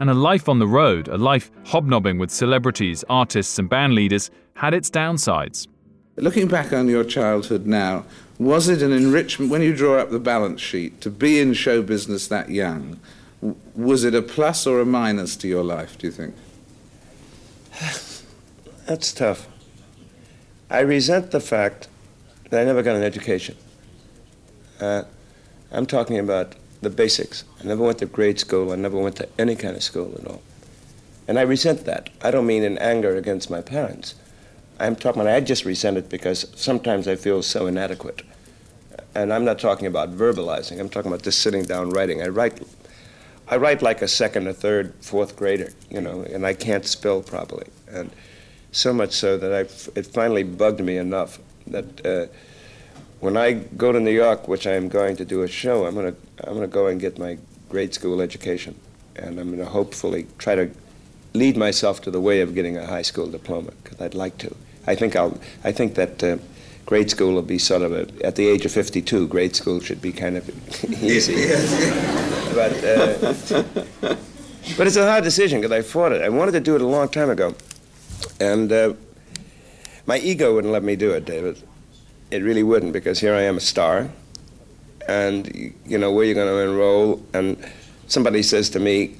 and 0.00 0.10
a 0.10 0.14
life 0.14 0.48
on 0.48 0.58
the 0.58 0.66
road, 0.66 1.08
a 1.08 1.16
life 1.16 1.50
hobnobbing 1.66 2.18
with 2.18 2.30
celebrities, 2.30 3.04
artists, 3.08 3.58
and 3.58 3.68
band 3.68 3.94
leaders, 3.94 4.30
had 4.54 4.74
its 4.74 4.90
downsides. 4.90 5.68
Looking 6.16 6.48
back 6.48 6.72
on 6.72 6.88
your 6.88 7.04
childhood 7.04 7.66
now, 7.66 8.04
was 8.38 8.68
it 8.68 8.82
an 8.82 8.92
enrichment 8.92 9.50
when 9.50 9.62
you 9.62 9.74
draw 9.74 9.98
up 9.98 10.10
the 10.10 10.18
balance 10.18 10.60
sheet 10.60 11.00
to 11.02 11.10
be 11.10 11.38
in 11.38 11.52
show 11.52 11.82
business 11.82 12.26
that 12.28 12.50
young? 12.50 12.98
Was 13.74 14.04
it 14.04 14.14
a 14.14 14.22
plus 14.22 14.66
or 14.66 14.80
a 14.80 14.86
minus 14.86 15.36
to 15.36 15.48
your 15.48 15.62
life, 15.64 15.96
do 15.98 16.06
you 16.06 16.12
think? 16.12 16.34
That's 18.86 19.12
tough. 19.12 19.46
I 20.68 20.80
resent 20.80 21.30
the 21.30 21.40
fact 21.40 21.88
that 22.50 22.60
I 22.60 22.64
never 22.64 22.82
got 22.82 22.96
an 22.96 23.02
education. 23.02 23.56
Uh, 24.80 25.04
I'm 25.70 25.86
talking 25.86 26.18
about 26.18 26.54
the 26.82 26.90
basics. 26.90 27.44
I 27.60 27.64
never 27.66 27.82
went 27.82 27.98
to 27.98 28.06
grade 28.06 28.38
school. 28.38 28.72
I 28.72 28.76
never 28.76 28.98
went 28.98 29.16
to 29.16 29.28
any 29.38 29.56
kind 29.56 29.76
of 29.76 29.82
school 29.82 30.14
at 30.18 30.26
all. 30.26 30.42
And 31.28 31.38
I 31.38 31.42
resent 31.42 31.84
that. 31.84 32.10
I 32.22 32.30
don't 32.30 32.46
mean 32.46 32.62
in 32.62 32.78
anger 32.78 33.16
against 33.16 33.50
my 33.50 33.60
parents. 33.60 34.14
I'm 34.80 34.96
talking, 34.96 35.26
I 35.26 35.40
just 35.40 35.64
resent 35.64 35.98
it 35.98 36.08
because 36.08 36.46
sometimes 36.56 37.06
I 37.06 37.16
feel 37.16 37.42
so 37.42 37.66
inadequate. 37.66 38.22
And 39.14 39.32
I'm 39.32 39.44
not 39.44 39.58
talking 39.58 39.86
about 39.86 40.16
verbalizing, 40.16 40.80
I'm 40.80 40.88
talking 40.88 41.10
about 41.10 41.22
just 41.22 41.40
sitting 41.40 41.64
down 41.64 41.90
writing. 41.90 42.22
I 42.22 42.28
write, 42.28 42.62
I 43.48 43.56
write 43.56 43.82
like 43.82 44.00
a 44.00 44.08
second 44.08 44.48
or 44.48 44.52
third, 44.52 44.94
fourth 45.00 45.36
grader, 45.36 45.72
you 45.90 46.00
know, 46.00 46.22
and 46.22 46.46
I 46.46 46.54
can't 46.54 46.86
spell 46.86 47.20
properly. 47.20 47.66
And 47.88 48.10
so 48.72 48.92
much 48.92 49.12
so 49.12 49.36
that 49.36 49.52
I, 49.52 49.60
it 49.98 50.06
finally 50.06 50.44
bugged 50.44 50.80
me 50.80 50.96
enough 50.96 51.38
that 51.66 52.06
uh, 52.06 52.26
when 53.20 53.36
I 53.36 53.52
go 53.52 53.92
to 53.92 54.00
New 54.00 54.10
York, 54.10 54.48
which 54.48 54.66
I 54.66 54.72
am 54.72 54.88
going 54.88 55.16
to 55.16 55.24
do 55.24 55.42
a 55.42 55.48
show, 55.48 55.86
I'm 55.86 55.94
going 55.94 56.14
to 56.14 56.48
I'm 56.48 56.54
going 56.54 56.68
to 56.68 56.74
go 56.74 56.86
and 56.86 57.00
get 57.00 57.18
my 57.18 57.38
grade 57.68 57.94
school 57.94 58.20
education, 58.20 58.74
and 59.16 59.38
I'm 59.38 59.48
going 59.48 59.58
to 59.58 59.66
hopefully 59.66 60.26
try 60.38 60.54
to 60.54 60.70
lead 61.34 61.56
myself 61.56 62.00
to 62.02 62.10
the 62.10 62.20
way 62.20 62.40
of 62.40 62.54
getting 62.54 62.76
a 62.76 62.86
high 62.86 63.02
school 63.02 63.30
diploma 63.30 63.72
because 63.82 64.00
I'd 64.00 64.14
like 64.14 64.38
to. 64.38 64.54
I 64.86 64.94
think 64.94 65.16
I'll. 65.16 65.38
I 65.64 65.72
think 65.72 65.94
that. 65.94 66.22
Uh, 66.22 66.38
grade 66.86 67.08
school 67.08 67.34
will 67.34 67.42
be 67.42 67.56
sort 67.56 67.82
of 67.82 67.92
a, 67.92 68.26
at 68.26 68.34
the 68.34 68.48
age 68.48 68.66
of 68.66 68.72
52, 68.72 69.28
grade 69.28 69.54
school 69.54 69.78
should 69.78 70.02
be 70.02 70.10
kind 70.10 70.36
of 70.36 70.48
easy. 71.00 71.46
but, 72.52 72.72
uh, 72.82 74.16
but 74.76 74.86
it's 74.88 74.96
a 74.96 75.06
hard 75.06 75.22
decision 75.22 75.60
because 75.60 75.70
I 75.70 75.82
fought 75.82 76.10
it. 76.10 76.20
I 76.20 76.28
wanted 76.28 76.50
to 76.52 76.60
do 76.60 76.74
it 76.74 76.82
a 76.82 76.86
long 76.86 77.08
time 77.08 77.30
ago. 77.30 77.54
And 78.40 78.72
uh, 78.72 78.94
my 80.04 80.18
ego 80.18 80.52
wouldn't 80.52 80.72
let 80.72 80.82
me 80.82 80.96
do 80.96 81.12
it, 81.12 81.24
David. 81.24 81.62
It 82.30 82.42
really 82.42 82.62
wouldn't 82.62 82.92
because 82.92 83.20
here 83.20 83.34
I 83.34 83.42
am 83.42 83.56
a 83.56 83.60
star. 83.60 84.10
And, 85.08 85.74
you 85.84 85.98
know, 85.98 86.12
where 86.12 86.24
you're 86.24 86.34
going 86.34 86.48
to 86.48 86.70
enroll. 86.70 87.24
And 87.32 87.56
somebody 88.06 88.42
says 88.42 88.70
to 88.70 88.80
me, 88.80 89.16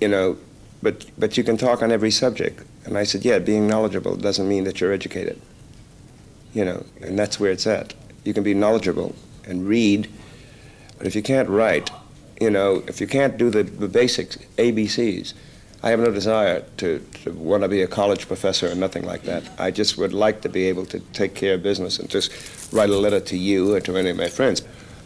you 0.00 0.08
know, 0.08 0.36
but, 0.82 1.06
but 1.18 1.36
you 1.36 1.44
can 1.44 1.56
talk 1.56 1.82
on 1.82 1.92
every 1.92 2.10
subject. 2.10 2.64
And 2.84 2.96
I 2.96 3.04
said, 3.04 3.24
yeah, 3.24 3.38
being 3.38 3.66
knowledgeable 3.66 4.16
doesn't 4.16 4.48
mean 4.48 4.64
that 4.64 4.80
you're 4.80 4.92
educated 4.92 5.40
you 6.52 6.64
know, 6.64 6.84
and 7.00 7.18
that's 7.18 7.38
where 7.38 7.50
it's 7.50 7.66
at. 7.66 7.94
You 8.24 8.34
can 8.34 8.42
be 8.42 8.54
knowledgeable 8.54 9.14
and 9.46 9.66
read, 9.66 10.08
but 10.98 11.06
if 11.06 11.14
you 11.14 11.22
can't 11.22 11.48
write, 11.48 11.90
you 12.40 12.50
know, 12.50 12.82
if 12.86 13.00
you 13.00 13.06
can't 13.06 13.36
do 13.36 13.50
the, 13.50 13.62
the 13.62 13.88
basics, 13.88 14.36
ABCs, 14.56 15.34
I 15.82 15.90
have 15.90 16.00
no 16.00 16.10
desire 16.10 16.62
to, 16.78 16.98
to 17.24 17.32
want 17.32 17.62
to 17.62 17.68
be 17.68 17.80
a 17.80 17.86
college 17.86 18.26
professor 18.26 18.70
or 18.70 18.74
nothing 18.74 19.04
like 19.04 19.22
that. 19.22 19.44
I 19.58 19.70
just 19.70 19.96
would 19.96 20.12
like 20.12 20.42
to 20.42 20.48
be 20.48 20.68
able 20.68 20.84
to 20.86 21.00
take 21.12 21.34
care 21.34 21.54
of 21.54 21.62
business 21.62 21.98
and 21.98 22.08
just 22.10 22.30
write 22.72 22.90
a 22.90 22.96
letter 22.96 23.20
to 23.20 23.36
you 23.36 23.74
or 23.74 23.80
to 23.80 23.96
any 23.96 24.10
of 24.10 24.16
my 24.16 24.28
friends. 24.28 24.62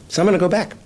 So 0.08 0.20
I'm 0.20 0.26
going 0.26 0.38
to 0.38 0.44
go 0.44 0.48
back. 0.48 0.76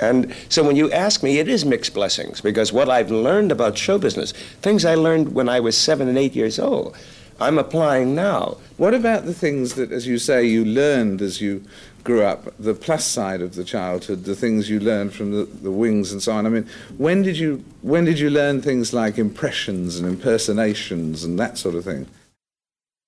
And 0.00 0.34
so 0.48 0.62
when 0.62 0.76
you 0.76 0.92
ask 0.92 1.22
me, 1.22 1.38
it 1.38 1.48
is 1.48 1.64
mixed 1.64 1.94
blessings 1.94 2.40
because 2.40 2.72
what 2.72 2.88
I've 2.88 3.10
learned 3.10 3.50
about 3.50 3.76
show 3.76 3.98
business, 3.98 4.32
things 4.60 4.84
I 4.84 4.94
learned 4.94 5.34
when 5.34 5.48
I 5.48 5.60
was 5.60 5.76
seven 5.76 6.08
and 6.08 6.18
eight 6.18 6.36
years 6.36 6.58
old, 6.58 6.96
I'm 7.40 7.58
applying 7.58 8.14
now. 8.14 8.58
What 8.76 8.94
about 8.94 9.24
the 9.24 9.34
things 9.34 9.74
that, 9.74 9.92
as 9.92 10.06
you 10.06 10.18
say, 10.18 10.44
you 10.44 10.64
learned 10.64 11.22
as 11.22 11.40
you 11.40 11.64
grew 12.04 12.22
up, 12.22 12.54
the 12.58 12.74
plus 12.74 13.04
side 13.04 13.42
of 13.42 13.54
the 13.54 13.64
childhood, 13.64 14.24
the 14.24 14.34
things 14.34 14.70
you 14.70 14.80
learned 14.80 15.12
from 15.12 15.32
the, 15.32 15.44
the 15.44 15.70
wings 15.70 16.12
and 16.12 16.22
so 16.22 16.32
on? 16.32 16.46
I 16.46 16.48
mean, 16.48 16.66
when 16.96 17.22
did 17.22 17.38
you 17.38 17.64
when 17.82 18.04
did 18.04 18.18
you 18.18 18.30
learn 18.30 18.62
things 18.62 18.92
like 18.92 19.18
impressions 19.18 19.98
and 19.98 20.08
impersonations 20.08 21.24
and 21.24 21.38
that 21.38 21.58
sort 21.58 21.74
of 21.74 21.84
thing? 21.84 22.06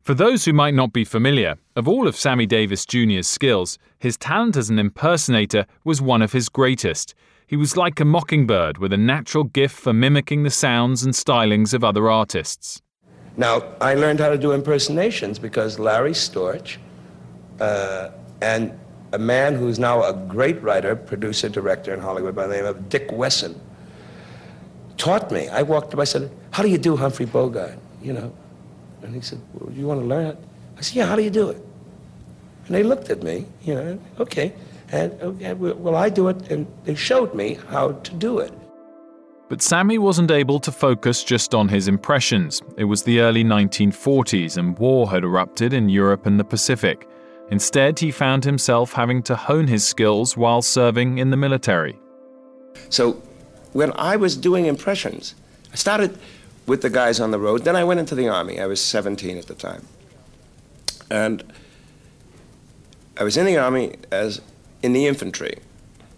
For 0.00 0.14
those 0.14 0.44
who 0.44 0.52
might 0.52 0.74
not 0.74 0.92
be 0.92 1.04
familiar, 1.04 1.56
of 1.76 1.86
all 1.86 2.08
of 2.08 2.16
Sammy 2.16 2.46
Davis 2.46 2.86
Jr.'s 2.86 3.28
skills, 3.28 3.78
his 3.98 4.16
talent 4.16 4.56
as 4.56 4.70
an 4.70 4.78
impersonator 4.78 5.66
was 5.84 6.00
one 6.00 6.22
of 6.22 6.32
his 6.32 6.48
greatest. 6.48 7.14
He 7.46 7.56
was 7.56 7.76
like 7.76 8.00
a 8.00 8.04
mockingbird 8.04 8.78
with 8.78 8.92
a 8.92 8.96
natural 8.96 9.44
gift 9.44 9.76
for 9.76 9.92
mimicking 9.92 10.42
the 10.42 10.50
sounds 10.50 11.02
and 11.02 11.12
stylings 11.12 11.74
of 11.74 11.84
other 11.84 12.10
artists. 12.10 12.80
Now, 13.36 13.62
I 13.80 13.94
learned 13.94 14.20
how 14.20 14.30
to 14.30 14.38
do 14.38 14.52
impersonations 14.52 15.38
because 15.38 15.78
Larry 15.78 16.12
Storch 16.12 16.78
uh, 17.60 18.10
and 18.42 18.78
a 19.12 19.18
man 19.18 19.54
who's 19.54 19.78
now 19.78 20.02
a 20.02 20.12
great 20.28 20.62
writer, 20.62 20.94
producer, 20.94 21.48
director 21.48 21.92
in 21.92 22.00
Hollywood 22.00 22.34
by 22.34 22.46
the 22.46 22.54
name 22.54 22.66
of 22.66 22.88
Dick 22.88 23.10
Wesson 23.10 23.60
taught 24.96 25.32
me. 25.32 25.48
I 25.48 25.62
walked 25.62 25.94
up, 25.94 26.00
I 26.00 26.04
said, 26.04 26.30
How 26.50 26.62
do 26.62 26.68
you 26.68 26.78
do 26.78 26.96
Humphrey 26.96 27.26
Bogart? 27.26 27.78
You 28.02 28.12
know? 28.12 28.32
And 29.02 29.14
he 29.14 29.20
said, 29.20 29.40
Well, 29.54 29.72
you 29.72 29.86
want 29.86 30.00
to 30.00 30.06
learn 30.06 30.26
it? 30.26 30.38
I 30.76 30.82
said, 30.82 30.96
Yeah, 30.96 31.06
how 31.06 31.16
do 31.16 31.22
you 31.22 31.30
do 31.30 31.48
it? 31.48 31.56
And 32.66 32.74
they 32.74 32.82
looked 32.82 33.10
at 33.10 33.22
me, 33.22 33.46
you 33.64 33.74
know, 33.74 33.98
okay. 34.20 34.52
And 34.92 35.12
okay, 35.22 35.54
well, 35.54 35.96
I 35.96 36.08
do 36.08 36.28
it, 36.28 36.50
and 36.50 36.66
they 36.84 36.96
showed 36.96 37.34
me 37.34 37.58
how 37.68 37.92
to 37.92 38.14
do 38.14 38.38
it. 38.38 38.52
But 39.48 39.62
Sammy 39.62 39.98
wasn't 39.98 40.30
able 40.30 40.60
to 40.60 40.70
focus 40.70 41.24
just 41.24 41.54
on 41.54 41.68
his 41.68 41.88
impressions. 41.88 42.62
It 42.76 42.84
was 42.84 43.02
the 43.02 43.20
early 43.20 43.42
1940s 43.42 44.56
and 44.56 44.78
war 44.78 45.10
had 45.10 45.24
erupted 45.24 45.72
in 45.72 45.88
Europe 45.88 46.26
and 46.26 46.38
the 46.38 46.44
Pacific. 46.44 47.08
Instead, 47.50 47.98
he 47.98 48.10
found 48.10 48.44
himself 48.44 48.92
having 48.92 49.22
to 49.24 49.34
hone 49.34 49.66
his 49.66 49.86
skills 49.86 50.36
while 50.36 50.62
serving 50.62 51.18
in 51.18 51.30
the 51.30 51.36
military. 51.36 51.98
So, 52.88 53.20
when 53.72 53.92
I 53.96 54.16
was 54.16 54.36
doing 54.36 54.66
impressions, 54.66 55.34
I 55.72 55.76
started 55.76 56.18
with 56.66 56.82
the 56.82 56.90
guys 56.90 57.18
on 57.18 57.32
the 57.32 57.38
road, 57.38 57.64
then 57.64 57.74
I 57.74 57.84
went 57.84 58.00
into 58.00 58.14
the 58.14 58.28
Army. 58.28 58.60
I 58.60 58.66
was 58.66 58.80
17 58.80 59.36
at 59.36 59.46
the 59.46 59.54
time. 59.54 59.86
And 61.10 61.52
I 63.16 63.24
was 63.24 63.36
in 63.36 63.46
the 63.46 63.58
Army 63.58 63.96
as 64.12 64.40
in 64.82 64.92
the 64.92 65.06
infantry. 65.06 65.58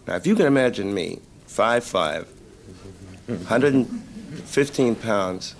Now, 0.06 0.16
if 0.16 0.26
you 0.26 0.34
can 0.34 0.46
imagine 0.46 0.92
me, 0.92 1.20
five 1.46 1.84
five. 1.84 2.28
115 3.26 4.94
pounds. 4.96 5.54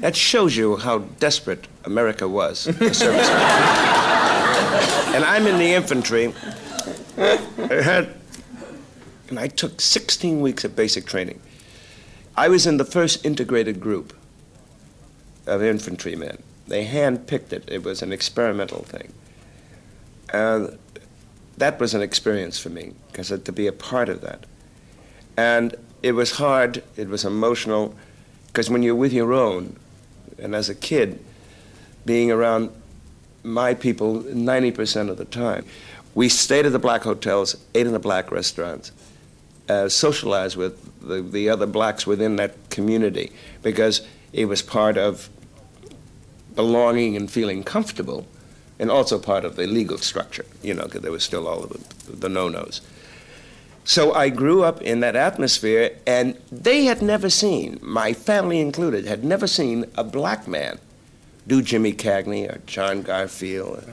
That 0.00 0.16
shows 0.16 0.56
you 0.56 0.76
how 0.76 0.98
desperate 0.98 1.66
America 1.84 2.28
was 2.28 2.66
for 2.66 2.94
service. 2.94 3.28
and 5.14 5.24
I'm 5.24 5.46
in 5.46 5.58
the 5.58 5.74
infantry. 5.74 6.32
I 7.16 7.82
had, 7.82 8.14
and 9.28 9.38
I 9.38 9.48
took 9.48 9.80
16 9.80 10.40
weeks 10.40 10.64
of 10.64 10.76
basic 10.76 11.06
training. 11.06 11.40
I 12.36 12.48
was 12.48 12.66
in 12.66 12.76
the 12.76 12.84
first 12.84 13.24
integrated 13.26 13.80
group 13.80 14.16
of 15.46 15.62
infantrymen. 15.62 16.42
They 16.68 16.84
hand-picked 16.84 17.52
it. 17.52 17.64
It 17.66 17.82
was 17.82 18.02
an 18.02 18.12
experimental 18.12 18.82
thing. 18.82 19.12
And 20.32 20.78
that 21.56 21.80
was 21.80 21.94
an 21.94 22.02
experience 22.02 22.58
for 22.58 22.68
me, 22.68 22.92
because 23.10 23.28
to 23.28 23.52
be 23.52 23.66
a 23.66 23.72
part 23.72 24.08
of 24.08 24.20
that. 24.20 24.44
And 25.36 25.74
it 26.02 26.12
was 26.12 26.32
hard, 26.32 26.84
it 26.96 27.08
was 27.08 27.24
emotional, 27.24 27.94
because 28.46 28.70
when 28.70 28.82
you're 28.82 28.94
with 28.94 29.12
your 29.12 29.32
own, 29.32 29.76
and 30.38 30.54
as 30.54 30.68
a 30.68 30.74
kid, 30.74 31.24
being 32.04 32.30
around 32.30 32.70
my 33.42 33.74
people 33.74 34.22
90% 34.22 35.08
of 35.08 35.16
the 35.16 35.24
time, 35.24 35.64
we 36.14 36.28
stayed 36.28 36.66
at 36.66 36.72
the 36.72 36.78
black 36.78 37.02
hotels, 37.02 37.56
ate 37.74 37.86
in 37.86 37.92
the 37.92 37.98
black 37.98 38.30
restaurants, 38.30 38.92
uh, 39.68 39.88
socialized 39.88 40.56
with 40.56 40.76
the, 41.06 41.22
the 41.22 41.48
other 41.48 41.66
blacks 41.66 42.06
within 42.06 42.36
that 42.36 42.70
community, 42.70 43.30
because 43.62 44.06
it 44.32 44.46
was 44.46 44.62
part 44.62 44.96
of 44.96 45.28
belonging 46.54 47.16
and 47.16 47.30
feeling 47.30 47.62
comfortable, 47.62 48.26
and 48.78 48.90
also 48.90 49.18
part 49.18 49.44
of 49.44 49.56
the 49.56 49.66
legal 49.66 49.98
structure, 49.98 50.46
you 50.62 50.74
know, 50.74 50.84
because 50.84 51.02
there 51.02 51.12
was 51.12 51.22
still 51.22 51.46
all 51.46 51.64
of 51.64 51.70
the, 51.70 52.16
the 52.16 52.28
no-nos. 52.28 52.80
So 53.84 54.12
I 54.12 54.28
grew 54.28 54.64
up 54.64 54.82
in 54.82 55.00
that 55.00 55.16
atmosphere, 55.16 55.96
and 56.06 56.36
they 56.52 56.84
had 56.84 57.00
never 57.00 57.30
seen, 57.30 57.78
my 57.80 58.12
family 58.12 58.60
included, 58.60 59.06
had 59.06 59.24
never 59.24 59.46
seen 59.46 59.86
a 59.96 60.04
black 60.04 60.46
man 60.46 60.78
do 61.48 61.62
Jimmy 61.62 61.92
Cagney 61.92 62.48
or 62.48 62.58
John 62.66 63.02
Garfield 63.02 63.84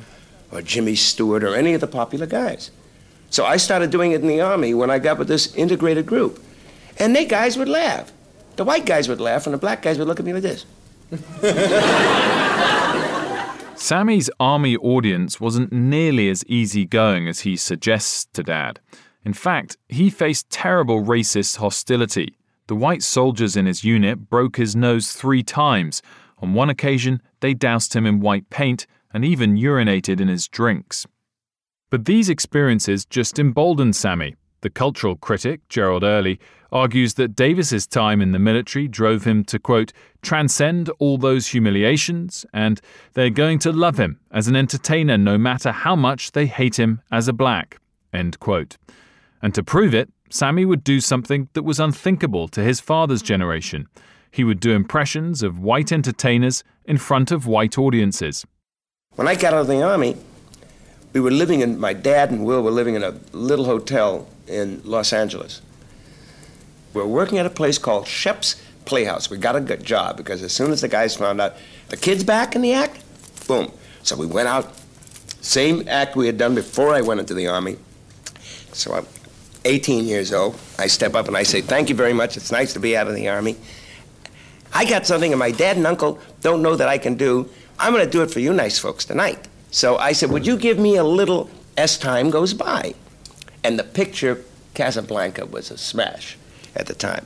or, 0.52 0.58
or 0.58 0.62
Jimmy 0.62 0.96
Stewart 0.96 1.44
or 1.44 1.56
any 1.56 1.74
of 1.74 1.82
the 1.82 1.88
popular 1.88 2.28
guys. 2.28 2.70
So 3.30 3.46
I 3.46 3.58
started 3.58 3.90
doing 3.90 4.12
it 4.12 4.22
in 4.22 4.28
the 4.28 4.42
Army 4.42 4.74
when 4.74 4.92
I 4.92 5.00
got 5.00 5.18
with 5.18 5.28
this 5.28 5.54
integrated 5.56 6.06
group. 6.06 6.44
And 6.98 7.16
they 7.16 7.26
guys 7.26 7.58
would 7.58 7.68
laugh. 7.68 8.12
The 8.56 8.64
white 8.64 8.86
guys 8.86 9.10
would 9.10 9.20
laugh, 9.20 9.48
and 9.48 9.54
the 9.54 9.58
black 9.58 9.82
guys 9.82 9.98
would 9.98 10.08
look 10.08 10.20
at 10.20 10.26
me 10.26 10.34
like 10.34 10.44
this. 10.44 10.66
Sammy's 13.76 14.30
army 14.40 14.78
audience 14.78 15.42
wasn't 15.42 15.74
nearly 15.74 16.30
as 16.30 16.46
easygoing 16.48 17.28
as 17.28 17.42
he 17.42 17.58
suggests 17.58 18.26
to 18.34 18.42
Dad. 18.42 18.80
In 19.26 19.34
fact, 19.34 19.76
he 19.90 20.10
faced 20.10 20.50
terrible 20.50 21.04
racist 21.04 21.58
hostility. 21.58 22.38
The 22.68 22.76
white 22.76 23.04
soldiers 23.04 23.58
in 23.58 23.66
his 23.66 23.84
unit 23.84 24.30
broke 24.30 24.56
his 24.56 24.76
nose 24.76 25.12
three 25.12 25.44
times. 25.44 26.02
On 26.40 26.54
one 26.54 26.70
occasion, 26.70 27.22
they 27.40 27.54
doused 27.54 27.96
him 27.96 28.06
in 28.06 28.20
white 28.20 28.50
paint 28.50 28.88
and 29.14 29.24
even 29.24 29.56
urinated 29.56 30.20
in 30.20 30.28
his 30.28 30.48
drinks. 30.48 31.08
But 31.90 32.06
these 32.06 32.30
experiences 32.30 33.06
just 33.06 33.40
emboldened 33.40 33.96
Sammy. 33.96 34.36
The 34.62 34.70
cultural 34.70 35.16
critic, 35.16 35.62
Gerald 35.70 36.04
Early, 36.04 36.40
argues 36.72 37.14
that 37.14 37.36
Davis's 37.36 37.88
time 37.88 38.22
in 38.22 38.32
the 38.32 38.40
military 38.40 38.88
drove 38.88 39.24
him 39.24 39.46
to, 39.46 39.60
quote, 39.60 39.94
transcend 40.22 40.90
all 41.00 41.18
those 41.18 41.48
humiliations, 41.48 42.46
and 42.54 42.82
they're 43.14 43.30
going 43.30 43.60
to 43.60 43.72
love 43.72 43.98
him 43.98 44.20
as 44.32 44.48
an 44.48 44.56
entertainer 44.56 45.18
no 45.18 45.38
matter 45.38 45.72
how 45.72 45.96
much 45.96 46.32
they 46.32 46.48
hate 46.48 46.78
him 46.78 47.02
as 47.12 47.28
a 47.28 47.34
black, 47.34 47.80
end 48.12 48.40
quote. 48.40 48.78
And 49.42 49.54
to 49.54 49.64
prove 49.64 49.94
it, 49.94 50.10
Sammy 50.30 50.66
would 50.66 50.84
do 50.84 51.00
something 51.00 51.48
that 51.54 51.64
was 51.64 51.80
unthinkable 51.80 52.48
to 52.50 52.62
his 52.62 52.80
father's 52.80 53.22
generation. 53.22 53.88
He 54.36 54.44
would 54.44 54.60
do 54.60 54.72
impressions 54.72 55.44
of 55.44 55.60
white 55.60 55.94
entertainers 55.94 56.62
in 56.84 56.98
front 56.98 57.32
of 57.32 57.48
white 57.48 57.78
audiences. 57.78 58.46
When 59.16 59.30
I 59.30 59.36
got 59.36 59.54
out 59.54 59.62
of 59.62 59.68
the 59.68 59.82
Army, 59.82 60.18
we 61.14 61.22
were 61.22 61.32
living 61.32 61.62
in, 61.62 61.80
my 61.80 61.94
dad 61.94 62.32
and 62.32 62.44
Will 62.44 62.62
were 62.62 62.70
living 62.70 62.96
in 62.96 63.04
a 63.04 63.18
little 63.32 63.64
hotel 63.64 64.28
in 64.46 64.82
Los 64.84 65.14
Angeles. 65.14 65.62
We 66.94 67.00
were 67.00 67.08
working 67.08 67.38
at 67.38 67.46
a 67.46 67.50
place 67.50 67.78
called 67.78 68.10
Shep's 68.10 68.62
Playhouse. 68.84 69.30
We 69.30 69.38
got 69.38 69.56
a 69.56 69.62
good 69.62 69.86
job 69.86 70.18
because 70.18 70.44
as 70.44 70.52
soon 70.52 70.72
as 70.72 70.82
the 70.82 70.90
guys 70.90 71.16
found 71.16 71.40
out 71.40 71.56
the 71.88 71.96
kid's 71.96 72.26
back 72.26 72.58
in 72.58 72.62
the 72.62 72.74
act, 72.74 73.02
boom. 73.48 73.72
So 74.04 74.18
we 74.18 74.26
went 74.26 74.50
out, 74.50 74.74
same 75.40 75.88
act 75.88 76.18
we 76.18 76.28
had 76.28 76.38
done 76.38 76.56
before 76.56 76.94
I 76.94 77.00
went 77.00 77.22
into 77.22 77.36
the 77.36 77.48
Army. 77.48 77.78
So 78.74 78.96
I'm 78.96 79.08
18 79.64 80.04
years 80.04 80.34
old. 80.34 80.60
I 80.78 80.88
step 80.88 81.16
up 81.16 81.30
and 81.30 81.38
I 81.38 81.44
say, 81.44 81.62
Thank 81.62 81.88
you 81.88 81.96
very 81.96 82.12
much. 82.12 82.36
It's 82.36 82.52
nice 82.52 82.74
to 82.74 82.82
be 82.82 82.98
out 82.98 83.08
of 83.08 83.16
the 83.16 83.30
Army. 83.30 83.56
I 84.76 84.84
got 84.84 85.08
something 85.08 85.32
and 85.32 85.40
my 85.40 85.52
dad 85.52 85.78
and 85.78 85.88
uncle 85.88 86.20
don't 86.42 86.62
know 86.62 86.76
that 86.76 86.90
I 86.90 86.98
can 86.98 87.16
do. 87.16 87.50
I'm 87.80 87.94
going 87.94 88.04
to 88.04 88.12
do 88.12 88.22
it 88.24 88.30
for 88.30 88.42
you 88.42 88.52
nice 88.52 88.78
folks 88.78 89.06
tonight. 89.06 89.48
So 89.72 89.98
I 89.98 90.12
said, 90.12 90.32
Would 90.32 90.46
you 90.46 90.58
give 90.58 90.78
me 90.78 90.98
a 90.98 91.04
little 91.04 91.50
as 91.78 91.98
time 91.98 92.30
goes 92.30 92.54
by? 92.54 92.94
And 93.64 93.80
the 93.80 93.86
picture, 93.86 94.44
Casablanca, 94.74 95.46
was 95.46 95.72
a 95.72 95.78
smash 95.78 96.38
at 96.76 96.88
the 96.88 96.94
time. 96.94 97.26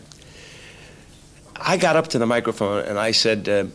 I 1.56 1.78
got 1.78 1.96
up 1.96 2.10
to 2.10 2.20
the 2.20 2.28
microphone 2.28 2.86
and 2.86 3.00
I 3.00 3.12
said, 3.12 3.50
uh, 3.50 3.66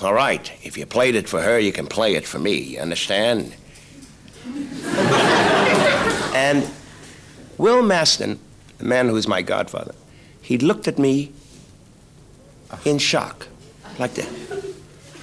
All 0.00 0.14
right, 0.14 0.50
if 0.62 0.78
you 0.78 0.86
played 0.86 1.16
it 1.16 1.28
for 1.28 1.42
her, 1.42 1.58
you 1.58 1.70
can 1.70 1.86
play 1.86 2.14
it 2.14 2.26
for 2.26 2.38
me. 2.38 2.58
You 2.58 2.78
understand? 2.80 3.54
and 6.34 6.66
Will 7.58 7.82
Mastin, 7.82 8.38
the 8.78 8.84
man 8.86 9.08
who 9.08 9.16
is 9.16 9.28
my 9.28 9.42
godfather, 9.42 9.94
he 10.44 10.58
looked 10.58 10.86
at 10.86 10.98
me 10.98 11.32
in 12.84 12.98
shock, 12.98 13.48
like 13.98 14.12
that. 14.14 14.28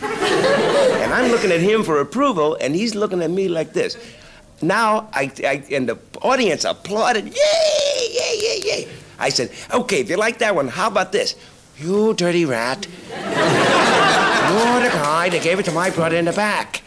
and 0.01 1.13
I'm 1.13 1.29
looking 1.29 1.51
at 1.51 1.59
him 1.59 1.83
for 1.83 2.01
approval, 2.01 2.57
and 2.59 2.75
he's 2.75 2.95
looking 2.95 3.21
at 3.21 3.29
me 3.29 3.47
like 3.47 3.73
this. 3.73 3.97
Now, 4.63 5.09
I, 5.13 5.31
I 5.45 5.63
and 5.71 5.87
the 5.87 5.99
audience 6.23 6.65
applauded, 6.65 7.25
yay, 7.25 8.07
yay, 8.09 8.37
yay, 8.41 8.61
yay. 8.65 8.87
I 9.19 9.29
said, 9.29 9.51
okay, 9.71 10.01
if 10.01 10.09
you 10.09 10.17
like 10.17 10.39
that 10.39 10.55
one, 10.55 10.67
how 10.67 10.87
about 10.87 11.11
this? 11.11 11.35
You 11.77 12.15
dirty 12.15 12.45
rat. 12.45 12.87
You're 13.09 14.81
the 14.81 14.89
guy 14.89 15.29
that 15.29 15.41
gave 15.43 15.59
it 15.59 15.65
to 15.65 15.71
my 15.71 15.91
brother 15.91 16.15
in 16.15 16.25
the 16.25 16.33
back. 16.33 16.81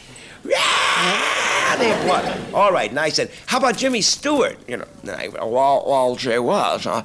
Yeah, 0.45 1.76
they 1.79 1.93
applauded. 1.93 2.53
All 2.53 2.73
right, 2.73 2.91
and 2.91 2.99
I 2.99 3.11
said, 3.11 3.31
how 3.47 3.59
about 3.59 3.76
Jimmy 3.76 4.00
Stewart? 4.00 4.59
You 4.69 4.79
know, 4.79 4.87
I, 5.07 5.29
well, 5.29 5.85
well, 5.87 6.17
gee 6.17 6.38
whiz. 6.38 6.87
Uh, 6.87 7.05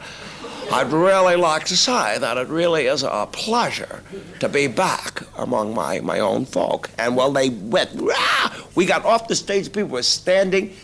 I'd 0.72 0.92
really 0.92 1.36
like 1.36 1.66
to 1.66 1.78
say 1.78 2.20
that 2.20 2.38
it 2.38 2.48
really 2.48 2.86
is 2.86 3.04
a 3.04 3.28
pleasure 3.32 4.04
to 4.40 4.48
be 4.48 4.68
back 4.68 5.22
among 5.38 5.74
my, 5.74 6.00
my 6.02 6.20
own 6.20 6.46
folk. 6.46 6.90
And 6.98 7.16
well, 7.16 7.32
they 7.32 7.50
went, 7.50 7.90
Rah! 7.96 8.54
we 8.76 8.86
got 8.86 9.04
off 9.04 9.28
the 9.28 9.36
stage, 9.36 9.72
people 9.72 9.90
were 9.90 10.04
standing. 10.04 10.76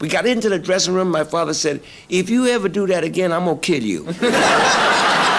We 0.00 0.08
got 0.08 0.26
into 0.26 0.48
the 0.48 0.58
dressing 0.58 0.94
room. 0.94 1.10
My 1.10 1.24
father 1.24 1.54
said, 1.54 1.80
If 2.08 2.28
you 2.30 2.46
ever 2.46 2.68
do 2.68 2.86
that 2.88 3.04
again, 3.04 3.32
I'm 3.32 3.44
going 3.44 3.60
to 3.60 3.66
kill 3.66 3.82
you. 3.82 4.06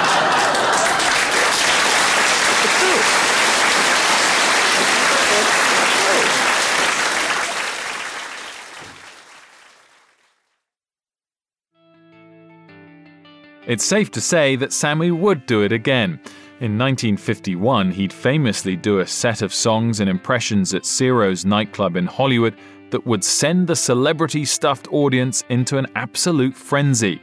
It's 13.68 13.86
safe 13.86 14.10
to 14.12 14.22
say 14.22 14.56
that 14.56 14.74
Sammy 14.74 15.12
would 15.12 15.46
do 15.46 15.62
it 15.62 15.72
again. 15.72 16.20
In 16.62 16.80
1951, 16.80 17.92
he'd 17.92 18.12
famously 18.12 18.76
do 18.76 19.00
a 19.00 19.08
set 19.08 19.44
of 19.44 19.54
songs 19.54 20.00
and 20.00 20.10
impressions 20.10 20.74
at 20.74 20.84
Ciro's 20.84 21.46
nightclub 21.46 21.96
in 21.96 22.08
Hollywood 22.08 22.56
that 22.90 23.06
would 23.06 23.24
send 23.24 23.68
the 23.68 23.76
celebrity 23.76 24.46
stuffed 24.46 24.88
audience 24.92 25.44
into 25.50 25.78
an 25.78 25.86
absolute 25.96 26.56
frenzy. 26.56 27.22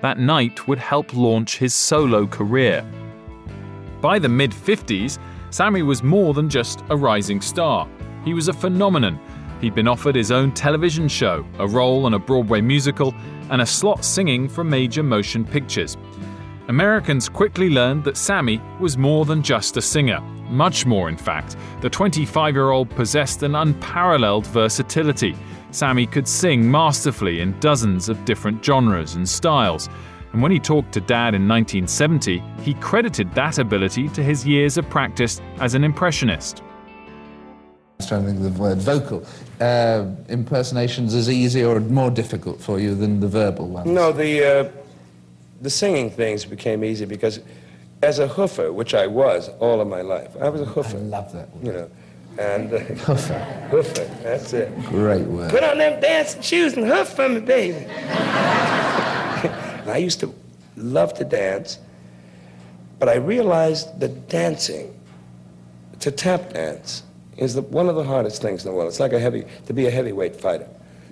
That 0.00 0.20
night 0.20 0.68
would 0.68 0.78
help 0.78 1.12
launch 1.12 1.58
his 1.58 1.74
solo 1.74 2.24
career. 2.24 2.84
By 4.00 4.20
the 4.20 4.28
mid 4.28 4.52
50s, 4.52 5.18
Sammy 5.50 5.82
was 5.82 6.04
more 6.04 6.34
than 6.34 6.48
just 6.48 6.84
a 6.90 6.96
rising 6.96 7.40
star. 7.40 7.88
He 8.24 8.32
was 8.32 8.46
a 8.46 8.52
phenomenon. 8.52 9.18
He'd 9.60 9.74
been 9.74 9.88
offered 9.88 10.14
his 10.14 10.30
own 10.30 10.52
television 10.52 11.06
show, 11.06 11.44
a 11.58 11.66
role 11.66 12.06
in 12.06 12.14
a 12.14 12.18
Broadway 12.18 12.60
musical, 12.60 13.14
and 13.50 13.60
a 13.60 13.66
slot 13.66 14.04
singing 14.04 14.48
for 14.48 14.64
major 14.64 15.02
motion 15.02 15.44
pictures. 15.44 15.96
Americans 16.68 17.28
quickly 17.28 17.68
learned 17.68 18.04
that 18.04 18.16
Sammy 18.16 18.60
was 18.78 18.96
more 18.96 19.24
than 19.24 19.42
just 19.42 19.76
a 19.76 19.82
singer. 19.82 20.20
Much 20.48 20.86
more, 20.86 21.08
in 21.08 21.16
fact. 21.16 21.56
The 21.80 21.90
25 21.90 22.54
year 22.54 22.70
old 22.70 22.88
possessed 22.90 23.42
an 23.42 23.54
unparalleled 23.54 24.46
versatility. 24.46 25.36
Sammy 25.72 26.06
could 26.06 26.26
sing 26.26 26.68
masterfully 26.68 27.40
in 27.40 27.58
dozens 27.60 28.08
of 28.08 28.24
different 28.24 28.64
genres 28.64 29.14
and 29.14 29.28
styles. 29.28 29.88
And 30.32 30.40
when 30.40 30.52
he 30.52 30.60
talked 30.60 30.92
to 30.92 31.00
Dad 31.00 31.34
in 31.34 31.46
1970, 31.46 32.42
he 32.62 32.74
credited 32.74 33.34
that 33.34 33.58
ability 33.58 34.08
to 34.10 34.22
his 34.22 34.46
years 34.46 34.78
of 34.78 34.88
practice 34.88 35.40
as 35.58 35.74
an 35.74 35.84
impressionist. 35.84 36.62
I 38.00 38.02
was 38.02 38.08
trying 38.08 38.22
to 38.22 38.28
think 38.28 38.46
of 38.46 38.54
the 38.54 38.62
word 38.62 38.78
vocal. 38.78 39.26
Uh, 39.60 40.06
impersonations 40.30 41.12
is 41.12 41.28
easier 41.28 41.68
or 41.68 41.80
more 41.80 42.10
difficult 42.10 42.58
for 42.58 42.80
you 42.80 42.94
than 42.94 43.20
the 43.20 43.28
verbal 43.28 43.68
ones? 43.68 43.90
No, 43.90 44.10
the, 44.10 44.42
uh, 44.42 44.70
the 45.60 45.68
singing 45.68 46.08
things 46.10 46.46
became 46.46 46.82
easy 46.82 47.04
because 47.04 47.40
as 48.02 48.18
a 48.18 48.26
hoofer, 48.26 48.72
which 48.72 48.94
I 48.94 49.06
was 49.06 49.50
all 49.58 49.82
of 49.82 49.88
my 49.88 50.00
life, 50.00 50.34
I 50.40 50.48
was 50.48 50.62
a 50.62 50.64
hoofer. 50.64 50.94
I 50.94 51.00
love 51.00 51.30
that 51.34 51.54
word. 51.56 51.66
You 51.66 51.72
know, 51.72 51.90
and... 52.38 52.72
Uh, 52.72 52.78
hoofer. 53.04 53.68
Hoofer, 53.68 54.22
that's 54.22 54.54
it. 54.54 54.74
Great 54.84 55.26
word. 55.26 55.50
Put 55.50 55.62
on 55.62 55.76
them 55.76 56.00
dancing 56.00 56.40
shoes 56.40 56.78
and 56.78 56.86
hoof 56.86 57.08
for 57.08 57.28
me, 57.28 57.40
baby. 57.40 57.84
I 59.86 59.98
used 60.02 60.20
to 60.20 60.34
love 60.78 61.12
to 61.14 61.24
dance, 61.24 61.78
but 62.98 63.10
I 63.10 63.16
realized 63.16 64.00
that 64.00 64.30
dancing, 64.30 64.98
to 65.98 66.10
tap 66.10 66.54
dance, 66.54 67.02
is 67.40 67.54
the, 67.54 67.62
one 67.62 67.88
of 67.88 67.96
the 67.96 68.04
hardest 68.04 68.42
things 68.42 68.64
in 68.64 68.70
the 68.70 68.76
world. 68.76 68.88
It's 68.88 69.00
like 69.00 69.12
a 69.12 69.18
heavy, 69.18 69.44
to 69.66 69.72
be 69.72 69.86
a 69.86 69.90
heavyweight 69.90 70.36
fighter, 70.36 70.68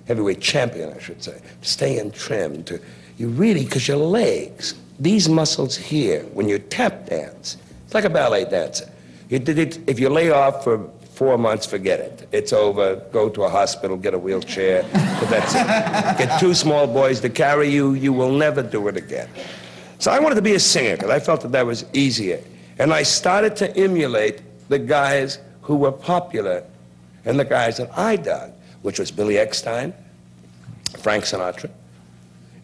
heavyweight 0.07 0.39
champion, 0.39 0.93
I 0.93 0.99
should 0.99 1.21
say. 1.21 1.41
To 1.61 1.67
stay 1.67 1.97
in 1.97 2.11
trim, 2.11 2.63
to, 2.65 2.79
you 3.17 3.29
really, 3.29 3.65
because 3.65 3.87
your 3.87 3.97
legs, 3.97 4.75
these 4.99 5.27
muscles 5.27 5.75
here, 5.75 6.23
when 6.33 6.47
you 6.47 6.59
tap 6.59 7.07
dance, 7.07 7.57
it's 7.83 7.93
like 7.93 8.05
a 8.05 8.09
ballet 8.09 8.45
dancer. 8.45 8.89
You 9.29 9.39
did 9.39 9.57
it, 9.57 9.89
if 9.89 9.99
you 9.99 10.09
lay 10.09 10.29
off 10.29 10.63
for 10.63 10.89
four 11.19 11.37
months, 11.37 11.65
forget 11.65 11.99
it. 11.99 12.29
It's 12.31 12.53
over. 12.53 12.95
Go 13.11 13.27
to 13.29 13.43
a 13.43 13.49
hospital, 13.49 13.97
get 13.97 14.13
a 14.13 14.19
wheelchair. 14.19 14.83
that's 15.29 15.53
it. 15.53 16.17
Get 16.17 16.39
two 16.39 16.53
small 16.53 16.87
boys 16.87 17.19
to 17.21 17.29
carry 17.29 17.69
you. 17.69 17.93
You 17.93 18.13
will 18.13 18.31
never 18.31 18.61
do 18.61 18.87
it 18.87 18.95
again. 18.95 19.27
So 19.97 20.11
I 20.11 20.19
wanted 20.19 20.35
to 20.35 20.41
be 20.41 20.53
a 20.53 20.59
singer 20.59 20.95
because 20.95 21.09
I 21.09 21.19
felt 21.19 21.41
that 21.41 21.51
that 21.51 21.65
was 21.65 21.85
easier. 21.91 22.39
And 22.77 22.93
I 22.93 23.03
started 23.03 23.57
to 23.57 23.75
emulate 23.75 24.41
the 24.69 24.79
guys 24.79 25.39
who 25.69 25.75
were 25.75 25.91
popular 25.91 26.63
and 27.25 27.39
the 27.39 27.45
guys 27.45 27.77
that 27.77 27.95
I 27.95 28.15
dug, 28.15 28.51
which 28.81 28.97
was 28.97 29.11
Billy 29.11 29.35
Eckstine, 29.35 29.93
Frank 30.97 31.25
Sinatra. 31.25 31.69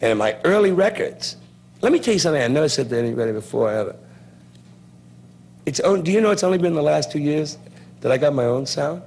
And 0.00 0.10
in 0.10 0.18
my 0.18 0.36
early 0.42 0.72
records, 0.72 1.36
let 1.82 1.92
me 1.92 2.00
tell 2.00 2.14
you 2.14 2.18
something 2.18 2.42
I 2.42 2.48
never 2.48 2.68
said 2.68 2.88
to 2.88 2.98
anybody 2.98 3.30
before 3.30 3.70
ever. 3.70 3.94
It's, 5.66 5.78
do 5.78 6.10
you 6.10 6.20
know 6.20 6.32
it's 6.32 6.42
only 6.42 6.58
been 6.58 6.74
the 6.74 6.82
last 6.82 7.12
two 7.12 7.20
years 7.20 7.58
that 8.00 8.10
I 8.10 8.18
got 8.18 8.34
my 8.34 8.46
own 8.46 8.66
sound? 8.66 9.02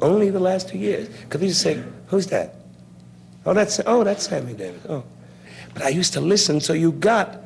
Only 0.00 0.30
the 0.30 0.40
last 0.40 0.68
two 0.68 0.78
years. 0.78 1.06
Because 1.06 1.42
just 1.42 1.60
say, 1.60 1.80
who's 2.08 2.26
that? 2.26 2.56
Oh, 3.46 3.54
that's, 3.54 3.80
oh, 3.86 4.02
that's 4.02 4.24
Sammy 4.28 4.54
Davis. 4.54 4.82
Oh. 4.88 5.04
But 5.74 5.84
I 5.84 5.90
used 5.90 6.12
to 6.14 6.20
listen, 6.20 6.60
so 6.60 6.72
you 6.72 6.90
got 6.90 7.38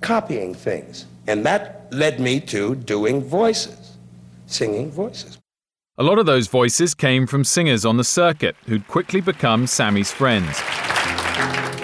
copying 0.00 0.54
things. 0.54 1.06
And 1.28 1.46
that 1.46 1.86
led 1.92 2.18
me 2.18 2.40
to 2.40 2.74
doing 2.74 3.22
voices 3.22 3.81
singing 4.52 4.90
voices. 4.90 5.38
A 5.98 6.02
lot 6.02 6.18
of 6.18 6.26
those 6.26 6.46
voices 6.46 6.94
came 6.94 7.26
from 7.26 7.44
singers 7.44 7.84
on 7.84 7.96
the 7.96 8.04
circuit 8.04 8.56
who'd 8.66 8.86
quickly 8.88 9.20
become 9.20 9.66
Sammy's 9.66 10.10
friends. 10.10 10.56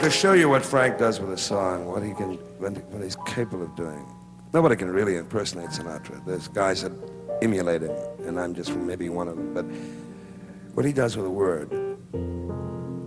To 0.03 0.11
show 0.11 0.33
you 0.33 0.49
what 0.49 0.65
Frank 0.65 0.99
does 0.99 1.21
with 1.21 1.33
a 1.33 1.37
song, 1.37 1.87
what 1.87 2.03
he 2.03 2.15
can, 2.15 2.35
what 2.59 3.03
he's 3.03 3.17
capable 3.27 3.65
of 3.65 3.75
doing. 3.77 4.07
Nobody 4.55 4.77
can 4.77 4.91
really 4.91 5.17
impersonate 5.17 5.71
Sinatra. 5.71 6.25
There's 6.25 6.49
guys 6.49 6.83
that 6.83 6.93
emulate 7.43 7.83
him, 7.83 7.95
and 8.25 8.41
I'm 8.41 8.55
just 8.55 8.75
maybe 8.75 9.09
one 9.09 9.29
of 9.29 9.37
them. 9.37 9.53
But 9.53 9.67
what 10.75 10.87
he 10.87 10.93
does 10.93 11.17
with 11.17 11.27
a 11.27 11.31
word, 11.31 11.71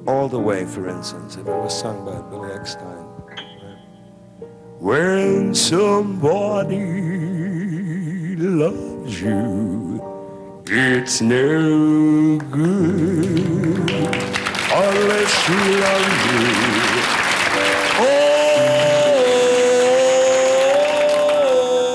all 0.08 0.28
the 0.28 0.40
way, 0.40 0.66
for 0.66 0.88
instance, 0.88 1.36
if 1.36 1.48
it 1.48 1.56
was 1.56 1.80
sung 1.80 2.06
by 2.06 2.22
Billy 2.30 2.50
Eckstine. 2.50 3.08
When 4.80 5.56
somebody 5.56 7.31
loves 8.42 9.22
you, 9.22 10.02
it's 10.68 11.22
no 11.22 12.38
good 12.38 13.90
unless 14.74 15.44
she 15.44 15.54
loves 15.54 16.26
you. 16.32 16.42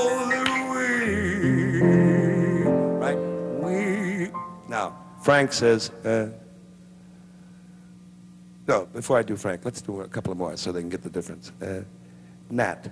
All 0.07 0.19
the 0.29 0.43
way. 0.71 1.07
Right? 2.99 3.19
We. 3.61 4.31
Now, 4.69 4.87
Frank 5.21 5.53
says, 5.53 5.89
uh, 6.05 6.29
no, 8.67 8.85
before 8.93 9.17
I 9.17 9.23
do 9.23 9.35
Frank, 9.35 9.65
let's 9.65 9.81
do 9.81 10.01
a 10.01 10.07
couple 10.07 10.35
more 10.35 10.55
so 10.57 10.71
they 10.71 10.81
can 10.81 10.89
get 10.89 11.03
the 11.03 11.09
difference. 11.09 11.51
Uh, 11.61 11.83
Nat. 12.49 12.89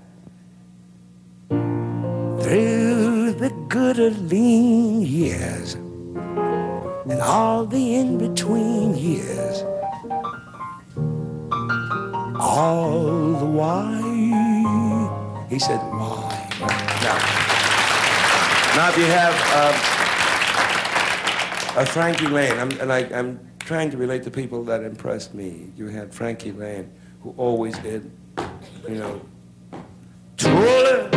The 3.38 3.50
good 3.68 4.00
or 4.00 4.12
lean 4.12 5.02
years 5.02 5.74
and 5.74 7.20
all 7.22 7.66
the 7.66 7.96
in-between 7.96 8.96
years, 8.96 9.62
all 12.40 13.34
the 13.34 13.46
why, 13.46 13.98
he 15.50 15.60
said, 15.60 15.80
why? 15.92 16.48
Now, 17.04 17.18
now 18.78 18.90
if 18.90 18.98
you 18.98 19.06
have 19.06 19.36
uh, 21.78 21.82
a 21.82 21.86
Frankie 21.86 22.28
Laine, 22.28 22.58
I'm, 22.58 22.72
and 22.80 22.92
I, 22.92 23.00
I'm 23.14 23.40
trying 23.60 23.92
to 23.92 23.98
relate 23.98 24.24
to 24.24 24.32
people 24.32 24.64
that 24.64 24.82
impressed 24.82 25.34
me. 25.34 25.74
You 25.76 25.88
had 25.88 26.14
Frankie 26.14 26.54
Laine, 26.54 26.90
who 27.22 27.34
always 27.36 27.78
did, 27.80 28.10
you 28.88 28.96
know, 28.96 29.22
twirl 30.38 31.15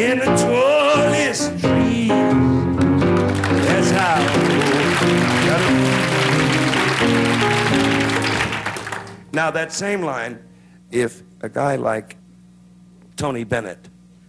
in 0.00 0.18
the 0.18 0.24
twirling 0.24 1.34
stream. 1.34 2.08
That's 3.66 3.90
how. 3.90 4.20
Now 9.32 9.50
that 9.50 9.72
same 9.72 10.00
line, 10.02 10.38
if 10.90 11.22
a 11.42 11.50
guy 11.50 11.76
like 11.76 12.16
Tony 13.16 13.44
Bennett 13.44 13.78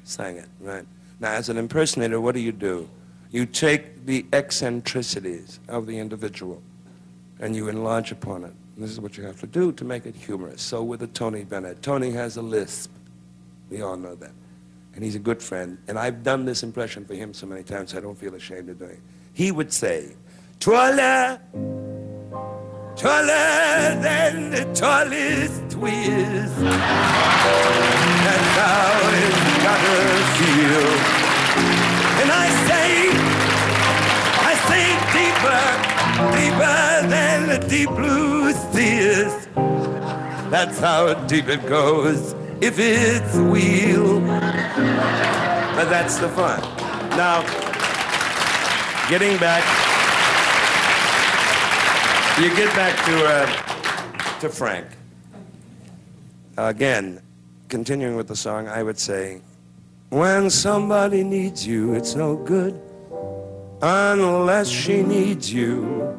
sang 0.03 0.35
it, 0.35 0.49
right? 0.59 0.85
Now 1.21 1.31
as 1.31 1.47
an 1.47 1.57
impersonator, 1.57 2.19
what 2.19 2.35
do 2.35 2.41
you 2.41 2.51
do? 2.51 2.89
You 3.31 3.45
take 3.45 4.05
the 4.05 4.25
eccentricities 4.33 5.61
of 5.69 5.87
the 5.87 5.97
individual 5.97 6.61
and 7.39 7.55
you 7.55 7.69
enlarge 7.69 8.11
upon 8.11 8.43
it. 8.43 8.53
And 8.75 8.83
this 8.83 8.91
is 8.91 8.99
what 8.99 9.17
you 9.17 9.23
have 9.23 9.39
to 9.39 9.47
do 9.47 9.71
to 9.71 9.85
make 9.85 10.05
it 10.05 10.15
humorous. 10.15 10.61
So 10.61 10.83
with 10.83 11.01
a 11.01 11.07
Tony 11.07 11.45
Bennett, 11.45 11.81
Tony 11.81 12.11
has 12.11 12.35
a 12.35 12.41
lisp. 12.41 12.91
We 13.69 13.81
all 13.81 13.95
know 13.95 14.15
that. 14.15 14.31
And 14.93 15.03
he's 15.03 15.15
a 15.15 15.19
good 15.19 15.41
friend. 15.41 15.77
And 15.87 15.97
I've 15.97 16.23
done 16.23 16.45
this 16.45 16.63
impression 16.63 17.05
for 17.05 17.15
him 17.15 17.33
so 17.33 17.47
many 17.47 17.63
times 17.63 17.95
I 17.95 18.01
don't 18.01 18.17
feel 18.17 18.35
ashamed 18.35 18.69
of 18.69 18.79
doing 18.79 18.91
it. 18.91 18.99
He 19.33 19.51
would 19.51 19.71
say, 19.71 20.15
Twirler, 20.59 21.39
taller 22.95 23.95
than 24.01 24.51
the 24.51 24.65
tallest 24.73 25.69
twist. 25.69 26.55
That's 28.27 28.51
how 28.57 28.99
it's 29.13 29.63
gotta 29.63 29.97
feel. 30.37 30.87
And 32.21 32.29
I 32.31 32.47
say, 32.67 32.89
I 34.43 34.53
say 34.67 34.85
deeper, 35.17 35.63
deeper 36.35 37.07
than 37.09 37.37
the 37.47 37.59
deep 37.67 37.89
blue 37.89 38.51
seas. 38.73 39.47
That's 40.51 40.79
how 40.79 41.13
deep 41.27 41.47
it 41.47 41.65
goes 41.65 42.35
if 42.61 42.77
it's 42.77 43.35
wheel. 43.35 44.21
But 45.75 45.85
that's 45.89 46.17
the 46.17 46.29
fun. 46.29 46.61
Now, 47.17 47.41
getting 49.09 49.37
back, 49.37 49.63
you 52.39 52.55
get 52.55 52.73
back 52.75 52.95
to 53.05 53.25
uh, 53.25 54.39
to 54.39 54.49
Frank. 54.49 54.87
Again, 56.57 57.21
continuing 57.67 58.15
with 58.15 58.27
the 58.27 58.35
song, 58.35 58.67
I 58.67 58.83
would 58.83 58.99
say, 58.99 59.41
when 60.09 60.49
somebody 60.49 61.23
needs 61.23 61.65
you, 61.65 61.95
it's 61.95 62.15
no 62.15 62.35
good 62.35 62.79
unless 63.81 64.67
she 64.69 65.01
needs 65.01 65.51
you 65.51 66.17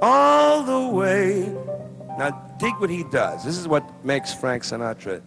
all 0.00 0.62
the 0.62 0.94
way. 0.94 1.52
Now, 2.18 2.30
take 2.58 2.78
what 2.80 2.90
he 2.90 3.02
does. 3.04 3.44
This 3.44 3.58
is 3.58 3.66
what 3.66 3.82
makes 4.04 4.32
Frank 4.32 4.62
Sinatra, 4.62 5.22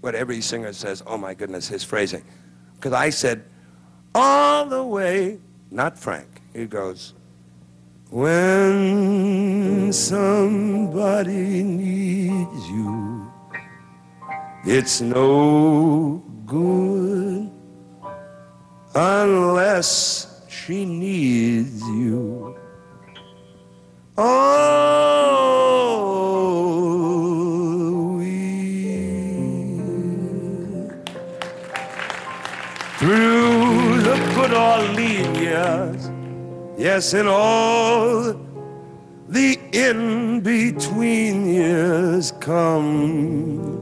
what 0.00 0.14
every 0.14 0.40
singer 0.40 0.72
says, 0.72 1.02
oh 1.06 1.16
my 1.16 1.34
goodness, 1.34 1.68
his 1.68 1.84
phrasing. 1.84 2.24
Because 2.76 2.92
I 2.92 3.10
said, 3.10 3.44
all 4.14 4.64
the 4.66 4.84
way, 4.84 5.38
not 5.70 5.98
Frank. 5.98 6.40
He 6.52 6.66
goes, 6.66 7.14
when 8.10 9.92
somebody 9.92 11.62
needs 11.62 12.68
you, 12.68 13.30
it's 14.64 15.00
no 15.00 16.22
good 16.46 17.50
unless 18.94 20.46
she 20.48 20.84
needs 20.84 21.82
you. 21.82 22.56
Oh, 24.16 24.97
yes, 36.78 37.12
and 37.12 37.28
all 37.28 38.34
the 39.28 39.58
in-between 39.72 41.46
years 41.46 42.32
come 42.40 43.76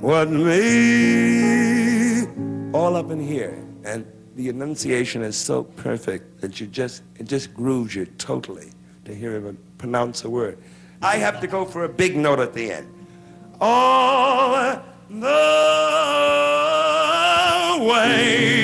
what 0.00 0.28
may 0.30 2.26
all 2.72 2.96
up 2.96 3.10
in 3.10 3.20
here. 3.20 3.64
And 3.84 4.04
the 4.34 4.48
enunciation 4.48 5.22
is 5.22 5.36
so 5.36 5.62
perfect 5.62 6.40
that 6.40 6.60
you 6.60 6.66
just 6.66 7.02
it 7.18 7.28
just 7.28 7.54
grooves 7.54 7.94
you 7.94 8.06
totally 8.18 8.72
to 9.04 9.14
hear 9.14 9.36
him 9.36 9.56
pronounce 9.78 10.24
a 10.24 10.30
word. 10.30 10.58
I 11.02 11.16
have 11.16 11.40
to 11.40 11.46
go 11.46 11.64
for 11.64 11.84
a 11.84 11.88
big 11.88 12.16
note 12.16 12.40
at 12.40 12.54
the 12.54 12.72
end. 12.72 12.88
All 13.60 14.82
the 15.10 15.26
way 17.88 18.63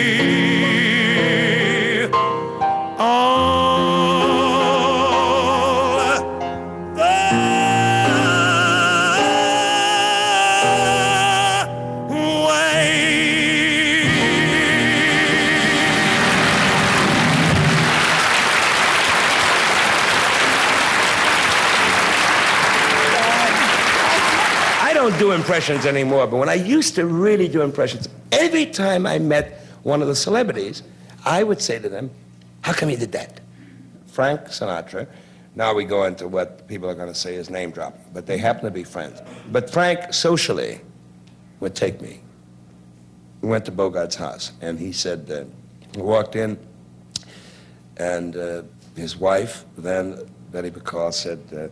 don't 25.00 25.18
do 25.18 25.32
impressions 25.32 25.86
anymore, 25.86 26.26
but 26.26 26.36
when 26.36 26.50
I 26.50 26.54
used 26.54 26.94
to 26.96 27.06
really 27.06 27.48
do 27.48 27.62
impressions, 27.62 28.06
every 28.32 28.66
time 28.66 29.06
I 29.06 29.18
met 29.18 29.64
one 29.82 30.02
of 30.02 30.08
the 30.08 30.14
celebrities, 30.14 30.82
I 31.24 31.42
would 31.42 31.62
say 31.62 31.78
to 31.78 31.88
them, 31.88 32.10
How 32.60 32.74
come 32.74 32.90
you 32.90 32.98
did 32.98 33.12
that? 33.12 33.40
Frank 34.08 34.42
Sinatra. 34.42 35.06
Now 35.54 35.72
we 35.72 35.84
go 35.84 36.04
into 36.04 36.28
what 36.28 36.68
people 36.68 36.88
are 36.90 36.94
going 36.94 37.08
to 37.08 37.14
say 37.14 37.34
is 37.34 37.48
name 37.48 37.70
dropping, 37.70 38.02
but 38.12 38.26
they 38.26 38.36
happen 38.36 38.64
to 38.64 38.70
be 38.70 38.84
friends. 38.84 39.20
But 39.50 39.70
Frank, 39.70 40.12
socially, 40.12 40.80
would 41.60 41.74
take 41.74 42.02
me. 42.02 42.20
We 43.40 43.48
went 43.48 43.64
to 43.64 43.72
Bogart's 43.72 44.16
house, 44.16 44.52
and 44.60 44.78
he 44.78 44.92
said, 44.92 45.30
uh, 45.30 45.44
we 45.96 46.02
walked 46.02 46.36
in, 46.36 46.58
and 47.96 48.36
uh, 48.36 48.62
his 48.96 49.16
wife, 49.16 49.64
then 49.78 50.18
Betty 50.52 50.70
Bacall, 50.70 51.14
said, 51.14 51.40
uh, 51.56 51.68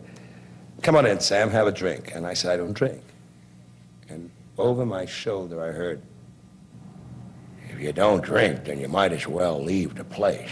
Come 0.81 0.95
on 0.95 1.05
in, 1.05 1.19
Sam, 1.19 1.49
have 1.51 1.67
a 1.67 1.71
drink. 1.71 2.13
And 2.15 2.25
I 2.25 2.33
said, 2.33 2.53
I 2.53 2.57
don't 2.57 2.73
drink. 2.73 3.03
And 4.09 4.31
over 4.57 4.85
my 4.85 5.05
shoulder, 5.05 5.63
I 5.63 5.71
heard, 5.71 6.01
If 7.69 7.79
you 7.79 7.93
don't 7.93 8.23
drink, 8.23 8.65
then 8.65 8.79
you 8.79 8.87
might 8.87 9.13
as 9.13 9.27
well 9.27 9.63
leave 9.63 9.95
the 9.95 10.03
place. 10.03 10.49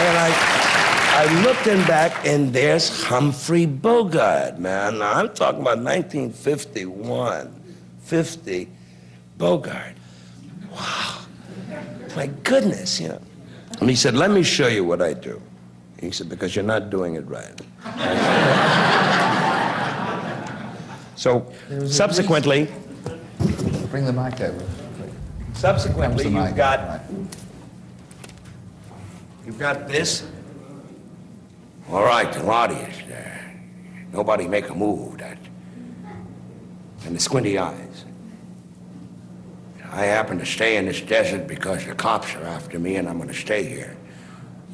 And 0.00 0.16
I, 0.16 0.30
I 1.26 1.42
looked 1.42 1.66
in 1.66 1.84
back, 1.86 2.24
and 2.24 2.52
there's 2.52 3.02
Humphrey 3.02 3.66
Bogart, 3.66 4.60
man. 4.60 4.98
Now, 4.98 5.14
I'm 5.14 5.34
talking 5.34 5.62
about 5.62 5.78
1951, 5.78 7.52
50, 8.02 8.68
Bogart. 9.36 9.94
Wow. 10.70 11.18
My 12.14 12.26
goodness, 12.44 13.00
you 13.00 13.08
know. 13.08 13.20
And 13.80 13.88
he 13.88 13.96
said, 13.96 14.14
let 14.14 14.30
me 14.30 14.42
show 14.42 14.66
you 14.66 14.84
what 14.84 15.00
I 15.00 15.14
do. 15.14 15.40
He 16.00 16.10
said, 16.10 16.28
because 16.28 16.54
you're 16.54 16.64
not 16.64 16.90
doing 16.90 17.14
it 17.14 17.26
right. 17.26 17.60
so, 21.16 21.50
subsequently, 21.86 22.68
Bring 23.90 24.04
the 24.04 24.12
mic 24.12 24.40
over. 24.40 24.66
subsequently, 25.54 26.24
you've 26.24 26.34
mic. 26.34 26.56
got. 26.56 27.02
You've 29.46 29.58
got 29.58 29.88
this. 29.88 30.28
All 31.90 32.04
right, 32.04 32.30
the 32.30 32.44
audience. 32.46 32.96
Uh, 33.10 33.38
nobody 34.12 34.46
make 34.46 34.68
a 34.68 34.74
move. 34.74 35.16
That. 35.18 35.38
And 37.06 37.16
the 37.16 37.20
squinty 37.20 37.58
eyes. 37.58 38.04
I 39.90 40.04
happen 40.04 40.38
to 40.38 40.46
stay 40.46 40.76
in 40.76 40.86
this 40.86 41.00
desert 41.00 41.46
because 41.46 41.84
the 41.86 41.94
cops 41.94 42.34
are 42.34 42.44
after 42.44 42.78
me 42.78 42.96
and 42.96 43.08
I'm 43.08 43.16
going 43.16 43.28
to 43.28 43.34
stay 43.34 43.64
here. 43.64 43.96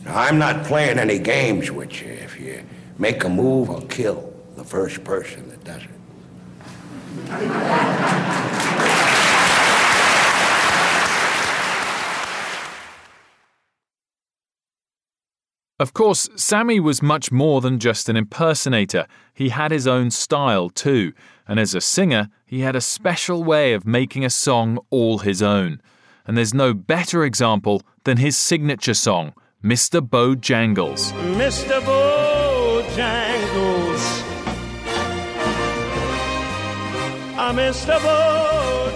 Now, 0.04 0.18
I'm 0.18 0.38
not 0.38 0.64
playing 0.64 0.98
any 0.98 1.18
games 1.18 1.70
with 1.70 2.02
you. 2.02 2.08
If 2.08 2.38
you 2.38 2.62
make 2.98 3.24
a 3.24 3.28
move, 3.28 3.70
I'll 3.70 3.80
kill 3.82 4.32
the 4.56 4.64
first 4.64 5.04
person 5.04 5.48
that 5.50 5.64
does 5.64 5.82
it. 5.82 5.90
Of 15.84 15.92
course, 15.92 16.30
Sammy 16.34 16.80
was 16.80 17.02
much 17.02 17.30
more 17.30 17.60
than 17.60 17.78
just 17.78 18.08
an 18.08 18.16
impersonator. 18.16 19.06
He 19.34 19.50
had 19.50 19.70
his 19.70 19.86
own 19.86 20.10
style 20.10 20.70
too, 20.70 21.12
and 21.46 21.60
as 21.60 21.74
a 21.74 21.80
singer, 21.82 22.30
he 22.46 22.60
had 22.60 22.74
a 22.74 22.80
special 22.80 23.44
way 23.44 23.74
of 23.74 23.86
making 23.86 24.24
a 24.24 24.30
song 24.30 24.78
all 24.88 25.18
his 25.18 25.42
own. 25.42 25.82
And 26.26 26.38
there's 26.38 26.54
no 26.54 26.72
better 26.72 27.22
example 27.22 27.82
than 28.04 28.16
his 28.16 28.34
signature 28.34 28.94
song, 28.94 29.34
Mr. 29.62 30.00
Bojangles. 30.00 31.12
Mr. 31.36 31.78
Bojangles. 31.82 33.02
Ah, 37.36 37.52
Mr. 37.54 37.98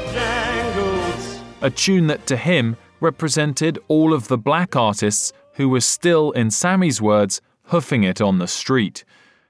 Bojangles. 0.02 1.42
A 1.60 1.68
tune 1.68 2.06
that 2.06 2.26
to 2.28 2.38
him 2.38 2.78
represented 3.00 3.78
all 3.88 4.14
of 4.14 4.28
the 4.28 4.38
black 4.38 4.74
artists 4.74 5.34
who 5.58 5.68
were 5.68 5.80
still, 5.80 6.30
in 6.30 6.52
Sammy's 6.52 7.02
words, 7.02 7.40
hoofing 7.64 8.04
it 8.04 8.20
on 8.20 8.38
the 8.38 8.46
street. 8.46 9.04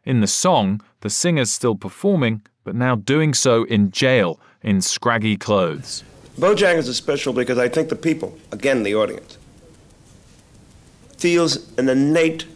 In 0.05 0.21
the 0.21 0.27
song, 0.27 0.81
the 1.03 1.11
singer's 1.11 1.51
still 1.51 1.75
performing, 1.75 2.41
but 2.65 2.75
now 2.75 2.97
doing 2.97 3.35
so 3.35 3.65
in 3.65 3.91
jail 3.91 4.41
in 4.63 4.81
scraggy 4.81 5.37
clothes. 5.37 6.03
Bojangles 6.39 6.89
is 6.89 6.97
special 6.97 7.35
because 7.35 7.59
I 7.59 7.69
think 7.69 7.91
the 7.91 7.97
people, 7.97 8.39
again 8.51 8.85
the 8.85 8.95
audience, 8.95 9.37
feels 11.19 11.71
an 11.77 11.91
innate. 11.91 12.47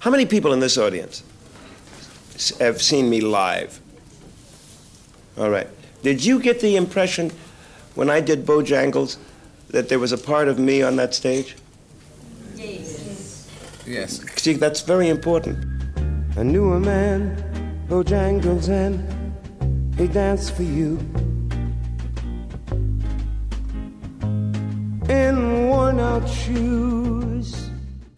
How 0.00 0.10
many 0.10 0.26
people 0.26 0.52
in 0.52 0.58
this 0.58 0.76
audience 0.76 1.22
have 2.58 2.82
seen 2.82 3.08
me 3.08 3.20
live? 3.20 3.80
All 5.38 5.50
right. 5.50 5.68
Did 6.02 6.24
you 6.24 6.40
get 6.40 6.60
the 6.60 6.74
impression 6.74 7.30
when 7.94 8.10
I 8.10 8.20
did 8.20 8.44
Bojangles 8.44 9.16
that 9.68 9.88
there 9.88 10.00
was 10.00 10.10
a 10.10 10.18
part 10.18 10.48
of 10.48 10.58
me 10.58 10.82
on 10.82 10.96
that 10.96 11.14
stage? 11.14 11.54
Yes. 13.88 14.20
See, 14.36 14.52
that's 14.52 14.82
very 14.82 15.08
important. 15.08 15.64
I 16.36 16.42
knew 16.42 16.74
a 16.74 16.80
man, 16.80 17.34
Bojangles, 17.88 18.68
and 18.68 19.00
he 19.98 20.06
danced 20.06 20.54
for 20.54 20.62
you. 20.62 20.98
In 25.08 25.68
worn 25.68 25.98
out 26.00 26.28
shoes. 26.28 27.70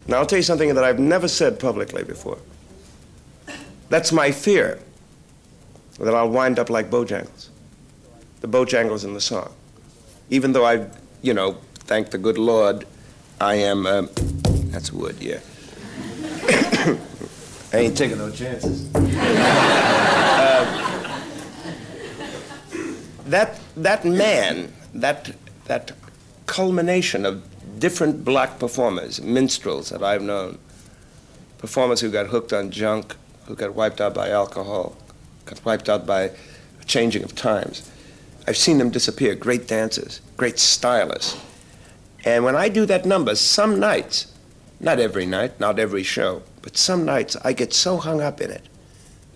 Now, 0.07 0.17
I'll 0.17 0.25
tell 0.25 0.39
you 0.39 0.43
something 0.43 0.75
that 0.75 0.83
I've 0.83 0.99
never 0.99 1.29
said 1.29 1.57
publicly 1.57 2.03
before. 2.03 2.37
That's 3.87 4.11
my 4.11 4.31
fear 4.31 4.77
that 5.99 6.13
I'll 6.13 6.29
wind 6.29 6.59
up 6.59 6.69
like 6.69 6.89
Bojangles, 6.89 7.47
the 8.41 8.47
Bojangles 8.47 9.05
in 9.05 9.13
the 9.13 9.21
song. 9.21 9.53
Even 10.29 10.51
though 10.51 10.65
I, 10.65 10.87
you 11.21 11.33
know, 11.33 11.57
thank 11.75 12.11
the 12.11 12.17
good 12.17 12.37
Lord, 12.37 12.85
I 13.39 13.55
am, 13.55 13.85
um, 13.85 14.09
that's 14.71 14.91
wood, 14.91 15.15
yeah. 15.21 15.39
I 16.43 16.97
ain't 17.73 17.97
taking 17.97 18.17
no 18.17 18.29
chances. 18.31 18.89
Uh, 20.41 21.21
that 23.27 23.59
that 23.77 24.03
man, 24.05 24.71
that 24.93 25.31
that 25.65 25.91
culmination 26.45 27.25
of 27.25 27.41
different 27.79 28.23
black 28.25 28.59
performers, 28.59 29.21
minstrels 29.21 29.89
that 29.89 30.03
I've 30.03 30.21
known, 30.21 30.57
performers 31.57 32.01
who 32.01 32.11
got 32.11 32.27
hooked 32.27 32.53
on 32.53 32.71
junk, 32.71 33.15
who 33.45 33.55
got 33.55 33.73
wiped 33.73 34.01
out 34.01 34.13
by 34.13 34.29
alcohol, 34.29 34.95
got 35.45 35.63
wiped 35.65 35.89
out 35.89 36.05
by 36.05 36.31
changing 36.85 37.23
of 37.23 37.35
times. 37.35 37.89
I've 38.47 38.57
seen 38.57 38.77
them 38.77 38.89
disappear. 38.89 39.35
Great 39.35 39.67
dancers, 39.67 40.21
great 40.35 40.59
stylists. 40.59 41.37
And 42.25 42.43
when 42.43 42.55
I 42.55 42.69
do 42.69 42.85
that 42.85 43.05
number, 43.05 43.35
some 43.35 43.79
nights, 43.79 44.30
not 44.81 44.99
every 44.99 45.27
night, 45.27 45.59
not 45.59 45.77
every 45.77 46.03
show, 46.03 46.41
but 46.63 46.75
some 46.75 47.05
nights 47.05 47.37
I 47.43 47.53
get 47.53 47.71
so 47.71 47.97
hung 47.97 48.19
up 48.19 48.41
in 48.41 48.49
it. 48.49 48.67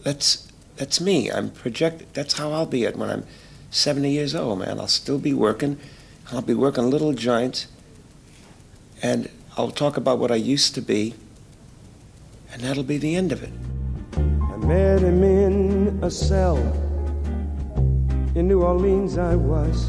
That's 0.03 0.51
that's 0.75 0.99
me. 0.99 1.31
I'm 1.31 1.51
projected. 1.51 2.07
That's 2.13 2.37
how 2.37 2.51
I'll 2.51 2.65
be 2.65 2.85
at 2.85 2.97
when 2.97 3.09
I'm 3.09 3.25
70 3.69 4.09
years 4.09 4.35
old, 4.35 4.59
man. 4.59 4.79
I'll 4.79 4.87
still 4.87 5.19
be 5.19 5.33
working. 5.33 5.79
I'll 6.31 6.41
be 6.41 6.55
working 6.55 6.89
little 6.89 7.13
joints, 7.13 7.67
and 9.01 9.29
I'll 9.55 9.71
talk 9.71 9.95
about 9.95 10.17
what 10.17 10.31
I 10.31 10.35
used 10.35 10.73
to 10.75 10.81
be, 10.81 11.13
and 12.51 12.63
that'll 12.63 12.83
be 12.83 12.97
the 12.97 13.15
end 13.15 13.31
of 13.31 13.43
it. 13.43 13.51
I 14.17 14.57
met 14.57 15.01
him 15.01 15.23
in 15.23 15.99
a 16.03 16.09
cell. 16.09 16.57
In 18.33 18.47
New 18.47 18.63
Orleans, 18.63 19.17
I 19.17 19.35
was. 19.35 19.87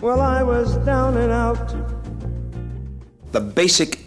Well, 0.00 0.20
I 0.20 0.42
was 0.42 0.76
down 0.78 1.16
and 1.16 1.32
out 1.32 1.99
the 3.32 3.40
basic 3.40 4.00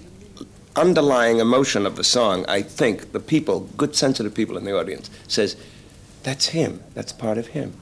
underlying 0.75 1.39
emotion 1.39 1.85
of 1.85 1.95
the 1.95 2.03
song, 2.03 2.45
I 2.47 2.61
think 2.61 3.11
the 3.11 3.19
people, 3.19 3.61
good 3.77 3.95
sensitive 3.95 4.33
people 4.33 4.57
in 4.57 4.65
the 4.65 4.77
audience, 4.77 5.09
says, 5.27 5.55
that's 6.23 6.47
him. 6.47 6.81
That's 6.93 7.11
part 7.11 7.37
of 7.37 7.47
him. 7.47 7.73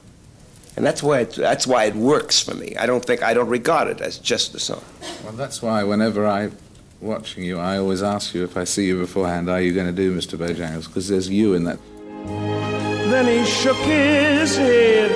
And 0.76 0.84
that's 0.86 1.02
why 1.02 1.20
it, 1.20 1.34
that's 1.34 1.66
why 1.66 1.84
it 1.84 1.94
works 1.94 2.40
for 2.40 2.54
me. 2.54 2.74
I 2.76 2.86
don't 2.86 3.04
think 3.04 3.22
I 3.22 3.34
don't 3.34 3.48
regard 3.48 3.88
it 3.88 4.00
as 4.00 4.18
just 4.18 4.52
the 4.52 4.60
song. 4.60 4.82
Well, 5.22 5.32
that's 5.32 5.60
why 5.60 5.84
whenever 5.84 6.26
I'm 6.26 6.56
watching 7.00 7.44
you, 7.44 7.58
I 7.58 7.76
always 7.76 8.02
ask 8.02 8.34
you 8.34 8.42
if 8.42 8.56
I 8.56 8.64
see 8.64 8.86
you 8.86 8.98
beforehand, 8.98 9.50
are 9.50 9.60
you 9.60 9.74
going 9.74 9.86
to 9.86 9.92
do 9.92 10.16
Mr. 10.16 10.38
Bojangles? 10.38 10.86
Because 10.86 11.08
there's 11.08 11.28
you 11.28 11.54
in 11.54 11.64
that. 11.64 11.78
Then 12.26 13.26
he 13.26 13.44
shook 13.44 13.76
his 13.76 14.56
head, 14.56 15.10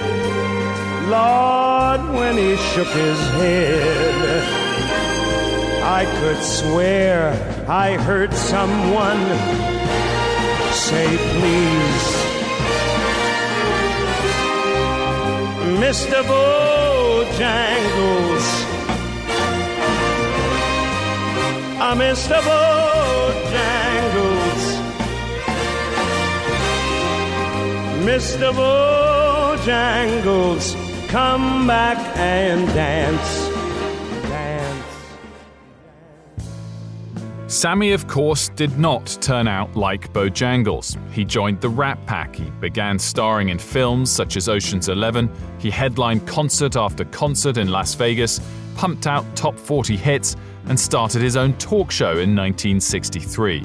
Lord, 1.09 2.03
when 2.15 2.37
he 2.37 2.57
shook 2.57 2.89
his 2.89 3.19
head. 3.31 4.66
I 5.89 6.05
could 6.19 6.43
swear 6.43 7.31
I 7.69 7.97
heard 7.97 8.35
someone 8.35 9.23
say, 10.73 11.07
please. 11.39 12.07
Mr. 15.79 16.23
Bojangles. 16.31 17.47
Ah, 21.79 21.95
Mr. 21.95 22.37
Bojangles. 22.49 23.77
Mr. 28.11 28.49
Bojangles, 29.57 30.65
come 31.09 31.67
back 31.69 31.99
and 32.19 32.67
dance. 32.75 33.36
Sammy, 37.49 37.93
of 37.93 38.09
course, 38.09 38.49
did 38.49 38.77
not 38.77 39.07
turn 39.21 39.47
out 39.47 39.77
like 39.77 40.13
Bojangles. 40.13 40.99
He 41.13 41.25
joined 41.25 41.61
the 41.61 41.69
Rat 41.69 42.05
Pack, 42.05 42.35
he 42.35 42.51
began 42.51 42.99
starring 42.99 43.51
in 43.51 43.59
films 43.59 44.11
such 44.11 44.37
as 44.37 44.49
Ocean's 44.49 44.89
Eleven, 44.89 45.31
he 45.59 45.71
headlined 45.71 46.27
concert 46.27 46.75
after 46.75 47.05
concert 47.05 47.57
in 47.57 47.69
Las 47.69 47.95
Vegas, 47.95 48.41
pumped 48.75 49.07
out 49.07 49.25
top 49.37 49.57
40 49.57 49.97
hits, 49.97 50.35
and 50.67 50.79
started 50.79 51.23
his 51.23 51.37
own 51.37 51.53
talk 51.59 51.93
show 51.93 52.19
in 52.19 52.35
1963. 52.35 53.65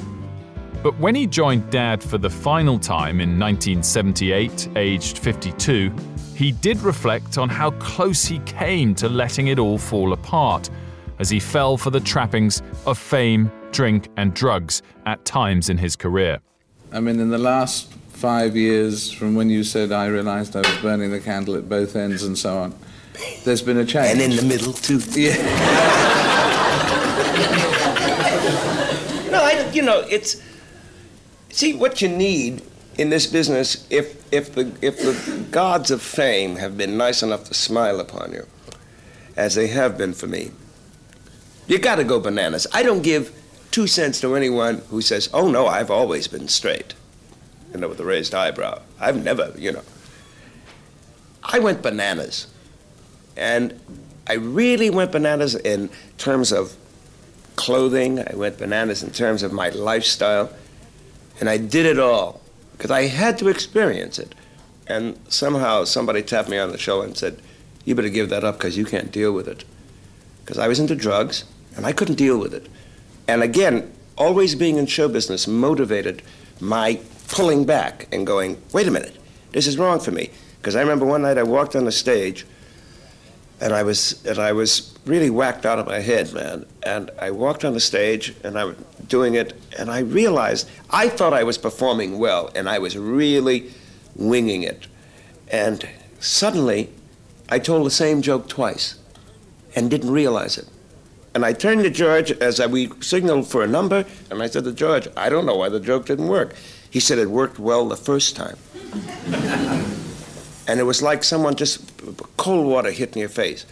But 0.83 0.97
when 0.99 1.15
he 1.15 1.25
joined 1.25 1.71
Dad 1.71 2.03
for 2.03 2.19
the 2.19 2.29
final 2.29 2.77
time 2.77 3.19
in 3.19 3.39
1978, 3.39 4.69
aged 4.75 5.17
52, 5.17 5.91
he 6.35 6.51
did 6.51 6.79
reflect 6.81 7.39
on 7.39 7.49
how 7.49 7.71
close 7.71 8.25
he 8.25 8.37
came 8.39 8.93
to 8.95 9.09
letting 9.09 9.47
it 9.47 9.57
all 9.57 9.79
fall 9.79 10.13
apart 10.13 10.69
as 11.17 11.31
he 11.31 11.39
fell 11.39 11.77
for 11.77 11.89
the 11.89 11.99
trappings 11.99 12.61
of 12.85 12.99
fame 12.99 13.51
drink, 13.71 14.09
and 14.17 14.33
drugs 14.33 14.81
at 15.05 15.23
times 15.25 15.69
in 15.69 15.77
his 15.77 15.95
career. 15.95 16.39
I 16.91 16.99
mean, 16.99 17.19
in 17.19 17.29
the 17.29 17.37
last 17.37 17.91
five 17.93 18.55
years, 18.55 19.11
from 19.11 19.35
when 19.35 19.49
you 19.49 19.63
said 19.63 19.91
I 19.91 20.07
realized 20.07 20.55
I 20.55 20.59
was 20.59 20.77
burning 20.81 21.11
the 21.11 21.19
candle 21.19 21.55
at 21.55 21.67
both 21.67 21.95
ends 21.95 22.23
and 22.23 22.37
so 22.37 22.57
on, 22.57 22.75
there's 23.43 23.61
been 23.61 23.77
a 23.77 23.85
change. 23.85 24.11
And 24.11 24.21
in 24.21 24.35
the 24.35 24.43
middle, 24.43 24.73
too. 24.73 24.99
Yeah. 25.19 25.35
no, 29.31 29.41
I, 29.41 29.69
you 29.73 29.81
know, 29.81 30.05
it's. 30.09 30.41
See, 31.49 31.73
what 31.73 32.01
you 32.01 32.07
need 32.07 32.61
in 32.97 33.09
this 33.09 33.27
business, 33.27 33.85
if, 33.89 34.31
if, 34.33 34.53
the, 34.55 34.71
if 34.81 34.99
the 34.99 35.45
gods 35.51 35.91
of 35.91 36.01
fame 36.01 36.55
have 36.57 36.77
been 36.77 36.97
nice 36.97 37.23
enough 37.23 37.45
to 37.45 37.53
smile 37.53 37.99
upon 37.99 38.31
you, 38.31 38.45
as 39.35 39.55
they 39.55 39.67
have 39.67 39.97
been 39.97 40.13
for 40.13 40.27
me, 40.27 40.51
you 41.67 41.79
got 41.79 41.95
to 41.95 42.03
go 42.03 42.19
bananas. 42.19 42.67
I 42.73 42.83
don't 42.83 43.01
give 43.01 43.33
two 43.71 43.87
cents 43.87 44.19
to 44.21 44.35
anyone 44.35 44.79
who 44.89 45.01
says, 45.01 45.29
oh 45.33 45.49
no, 45.49 45.67
I've 45.67 45.89
always 45.89 46.27
been 46.27 46.47
straight, 46.47 46.93
you 47.73 47.79
know, 47.79 47.87
with 47.87 47.99
a 47.99 48.05
raised 48.05 48.35
eyebrow. 48.35 48.81
I've 48.99 49.23
never, 49.23 49.53
you 49.57 49.71
know. 49.71 49.83
I 51.43 51.59
went 51.59 51.81
bananas. 51.81 52.47
And 53.37 53.79
I 54.27 54.33
really 54.33 54.89
went 54.89 55.11
bananas 55.11 55.55
in 55.55 55.89
terms 56.17 56.51
of 56.51 56.75
clothing, 57.55 58.19
I 58.19 58.35
went 58.35 58.57
bananas 58.57 59.03
in 59.03 59.11
terms 59.11 59.43
of 59.43 59.51
my 59.51 59.69
lifestyle, 59.69 60.51
and 61.39 61.49
I 61.49 61.57
did 61.57 61.85
it 61.85 61.99
all 61.99 62.41
because 62.73 62.91
I 62.91 63.03
had 63.03 63.37
to 63.39 63.47
experience 63.47 64.19
it. 64.19 64.35
And 64.87 65.17
somehow 65.29 65.85
somebody 65.85 66.21
tapped 66.21 66.49
me 66.49 66.57
on 66.57 66.71
the 66.71 66.77
shoulder 66.77 67.07
and 67.07 67.17
said, 67.17 67.41
You 67.85 67.95
better 67.95 68.09
give 68.09 68.29
that 68.29 68.43
up 68.43 68.57
because 68.57 68.77
you 68.77 68.85
can't 68.85 69.11
deal 69.11 69.31
with 69.31 69.47
it. 69.47 69.63
Because 70.43 70.57
I 70.57 70.67
was 70.67 70.79
into 70.79 70.95
drugs 70.95 71.45
and 71.75 71.85
I 71.85 71.93
couldn't 71.93 72.15
deal 72.15 72.37
with 72.37 72.53
it. 72.53 72.67
And 73.27 73.43
again, 73.43 73.91
always 74.17 74.55
being 74.55 74.77
in 74.77 74.85
show 74.85 75.07
business 75.07 75.47
motivated 75.47 76.21
my 76.59 76.99
pulling 77.27 77.65
back 77.65 78.07
and 78.11 78.25
going, 78.27 78.61
Wait 78.73 78.87
a 78.87 78.91
minute, 78.91 79.17
this 79.51 79.67
is 79.67 79.77
wrong 79.77 79.99
for 79.99 80.11
me. 80.11 80.29
Because 80.59 80.75
I 80.75 80.81
remember 80.81 81.05
one 81.05 81.23
night 81.23 81.37
I 81.37 81.43
walked 81.43 81.75
on 81.75 81.85
the 81.85 81.91
stage 81.91 82.45
and 83.59 83.73
I 83.73 83.83
was 83.83 84.23
and 84.25 84.39
I 84.39 84.51
was 84.51 84.93
really 85.05 85.29
whacked 85.29 85.65
out 85.65 85.79
of 85.79 85.87
my 85.87 85.99
head, 85.99 86.33
man. 86.33 86.65
And 86.83 87.11
I 87.19 87.31
walked 87.31 87.63
on 87.63 87.73
the 87.73 87.79
stage 87.79 88.35
and 88.43 88.57
I 88.57 88.65
was 88.65 88.75
doing 89.07 89.35
it, 89.35 89.53
and 89.77 89.91
I 89.91 89.99
realized 89.99 90.69
I 90.89 91.09
thought 91.09 91.33
I 91.33 91.43
was 91.43 91.57
performing 91.57 92.17
well, 92.19 92.49
and 92.55 92.67
I 92.69 92.79
was 92.79 92.97
really 92.97 93.71
winging 94.15 94.63
it. 94.63 94.87
And 95.47 95.87
suddenly, 96.19 96.89
I 97.49 97.59
told 97.59 97.85
the 97.85 97.91
same 97.91 98.21
joke 98.21 98.47
twice, 98.47 98.95
and 99.75 99.89
didn't 99.89 100.11
realize 100.11 100.57
it. 100.57 100.67
And 101.33 101.45
I 101.45 101.53
turned 101.53 101.83
to 101.83 101.89
George 101.89 102.31
as 102.31 102.59
we 102.67 102.89
signaled 102.99 103.47
for 103.47 103.63
a 103.63 103.67
number, 103.67 104.05
and 104.29 104.43
I 104.43 104.47
said 104.47 104.65
to 104.65 104.73
George, 104.73 105.07
"I 105.15 105.29
don't 105.29 105.45
know 105.45 105.55
why 105.55 105.69
the 105.69 105.79
joke 105.79 106.05
didn't 106.07 106.27
work." 106.27 106.55
He 106.89 106.99
said 106.99 107.17
it 107.19 107.29
worked 107.29 107.57
well 107.57 107.87
the 107.87 107.95
first 107.95 108.35
time. 108.35 108.57
and 110.67 110.79
it 110.79 110.83
was 110.83 111.01
like 111.01 111.23
someone 111.23 111.55
just 111.55 111.79
cold 112.37 112.67
water 112.67 112.91
hit 112.91 113.13
in 113.15 113.19
your 113.19 113.29
face. 113.29 113.65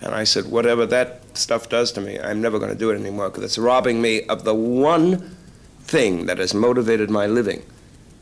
And 0.00 0.14
I 0.14 0.24
said, 0.24 0.46
whatever 0.46 0.84
that 0.86 1.22
stuff 1.34 1.68
does 1.68 1.92
to 1.92 2.00
me, 2.00 2.18
I'm 2.18 2.42
never 2.42 2.58
going 2.58 2.72
to 2.72 2.78
do 2.78 2.90
it 2.90 2.98
anymore 2.98 3.30
because 3.30 3.44
it's 3.44 3.58
robbing 3.58 4.02
me 4.02 4.22
of 4.24 4.44
the 4.44 4.54
one 4.54 5.36
thing 5.84 6.26
that 6.26 6.38
has 6.38 6.52
motivated 6.52 7.08
my 7.08 7.26
living, 7.26 7.62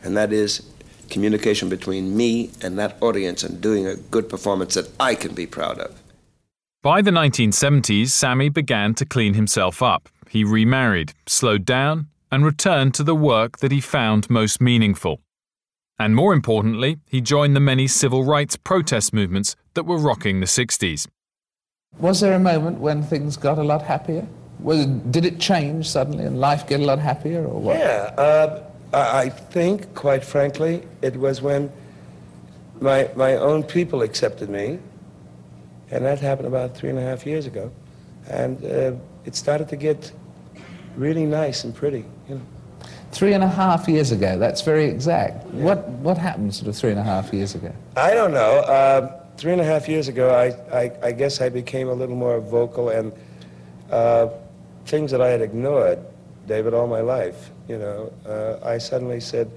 and 0.02 0.16
that 0.16 0.32
is 0.32 0.62
communication 1.10 1.68
between 1.68 2.16
me 2.16 2.50
and 2.62 2.78
that 2.78 2.96
audience 3.00 3.42
and 3.42 3.60
doing 3.60 3.86
a 3.86 3.96
good 3.96 4.28
performance 4.28 4.74
that 4.74 4.88
I 5.00 5.14
can 5.14 5.34
be 5.34 5.46
proud 5.46 5.78
of. 5.78 6.00
By 6.84 7.00
the 7.00 7.10
1970s, 7.10 8.08
Sammy 8.08 8.50
began 8.50 8.92
to 8.96 9.06
clean 9.06 9.32
himself 9.32 9.82
up. 9.82 10.10
He 10.28 10.44
remarried, 10.44 11.14
slowed 11.26 11.64
down, 11.64 12.08
and 12.30 12.44
returned 12.44 12.92
to 12.96 13.02
the 13.02 13.14
work 13.14 13.60
that 13.60 13.72
he 13.72 13.80
found 13.80 14.28
most 14.28 14.60
meaningful. 14.60 15.22
And 15.98 16.14
more 16.14 16.34
importantly, 16.34 16.98
he 17.06 17.22
joined 17.22 17.56
the 17.56 17.60
many 17.60 17.86
civil 17.86 18.22
rights 18.22 18.58
protest 18.58 19.14
movements 19.14 19.56
that 19.72 19.84
were 19.84 19.96
rocking 19.96 20.40
the 20.40 20.46
60s. 20.46 21.08
Was 22.00 22.20
there 22.20 22.34
a 22.34 22.38
moment 22.38 22.80
when 22.80 23.02
things 23.02 23.38
got 23.38 23.56
a 23.56 23.62
lot 23.62 23.80
happier? 23.80 24.26
Was, 24.58 24.84
did 24.84 25.24
it 25.24 25.40
change 25.40 25.88
suddenly 25.88 26.26
and 26.26 26.38
life 26.38 26.66
get 26.66 26.80
a 26.80 26.84
lot 26.84 26.98
happier 26.98 27.46
or 27.46 27.62
what? 27.62 27.78
Yeah, 27.78 28.12
uh, 28.18 28.62
I 28.92 29.30
think, 29.30 29.94
quite 29.94 30.22
frankly, 30.22 30.82
it 31.00 31.16
was 31.16 31.40
when 31.40 31.72
my, 32.82 33.08
my 33.16 33.36
own 33.36 33.62
people 33.62 34.02
accepted 34.02 34.50
me, 34.50 34.80
and 35.90 36.04
that 36.04 36.20
happened 36.20 36.48
about 36.48 36.76
three 36.76 36.90
and 36.90 36.98
a 36.98 37.02
half 37.02 37.26
years 37.26 37.46
ago. 37.46 37.70
And 38.28 38.62
uh, 38.64 38.92
it 39.24 39.36
started 39.36 39.68
to 39.68 39.76
get 39.76 40.12
really 40.96 41.26
nice 41.26 41.64
and 41.64 41.74
pretty, 41.74 42.04
you 42.28 42.36
know. 42.36 42.40
Three 43.12 43.32
and 43.32 43.44
a 43.44 43.48
half 43.48 43.88
years 43.88 44.10
ago, 44.10 44.38
that's 44.38 44.62
very 44.62 44.86
exact. 44.86 45.46
Yeah. 45.46 45.64
What, 45.64 45.88
what 45.88 46.18
happened 46.18 46.54
sort 46.54 46.68
of 46.68 46.76
three 46.76 46.90
and 46.90 46.98
a 46.98 47.02
half 47.02 47.32
years 47.32 47.54
ago? 47.54 47.72
I 47.96 48.12
don't 48.12 48.32
know. 48.32 48.58
Uh, 48.60 49.22
three 49.36 49.52
and 49.52 49.60
a 49.60 49.64
half 49.64 49.88
years 49.88 50.08
ago, 50.08 50.34
I, 50.34 50.76
I, 50.76 50.92
I, 51.02 51.12
guess 51.12 51.40
I 51.40 51.48
became 51.48 51.88
a 51.88 51.92
little 51.92 52.16
more 52.16 52.40
vocal 52.40 52.88
and 52.88 53.12
uh, 53.90 54.28
things 54.86 55.10
that 55.12 55.20
I 55.20 55.28
had 55.28 55.42
ignored, 55.42 55.98
David, 56.48 56.74
all 56.74 56.86
my 56.86 57.00
life, 57.00 57.50
you 57.68 57.78
know, 57.78 58.12
uh, 58.26 58.66
I 58.66 58.78
suddenly 58.78 59.20
said, 59.20 59.50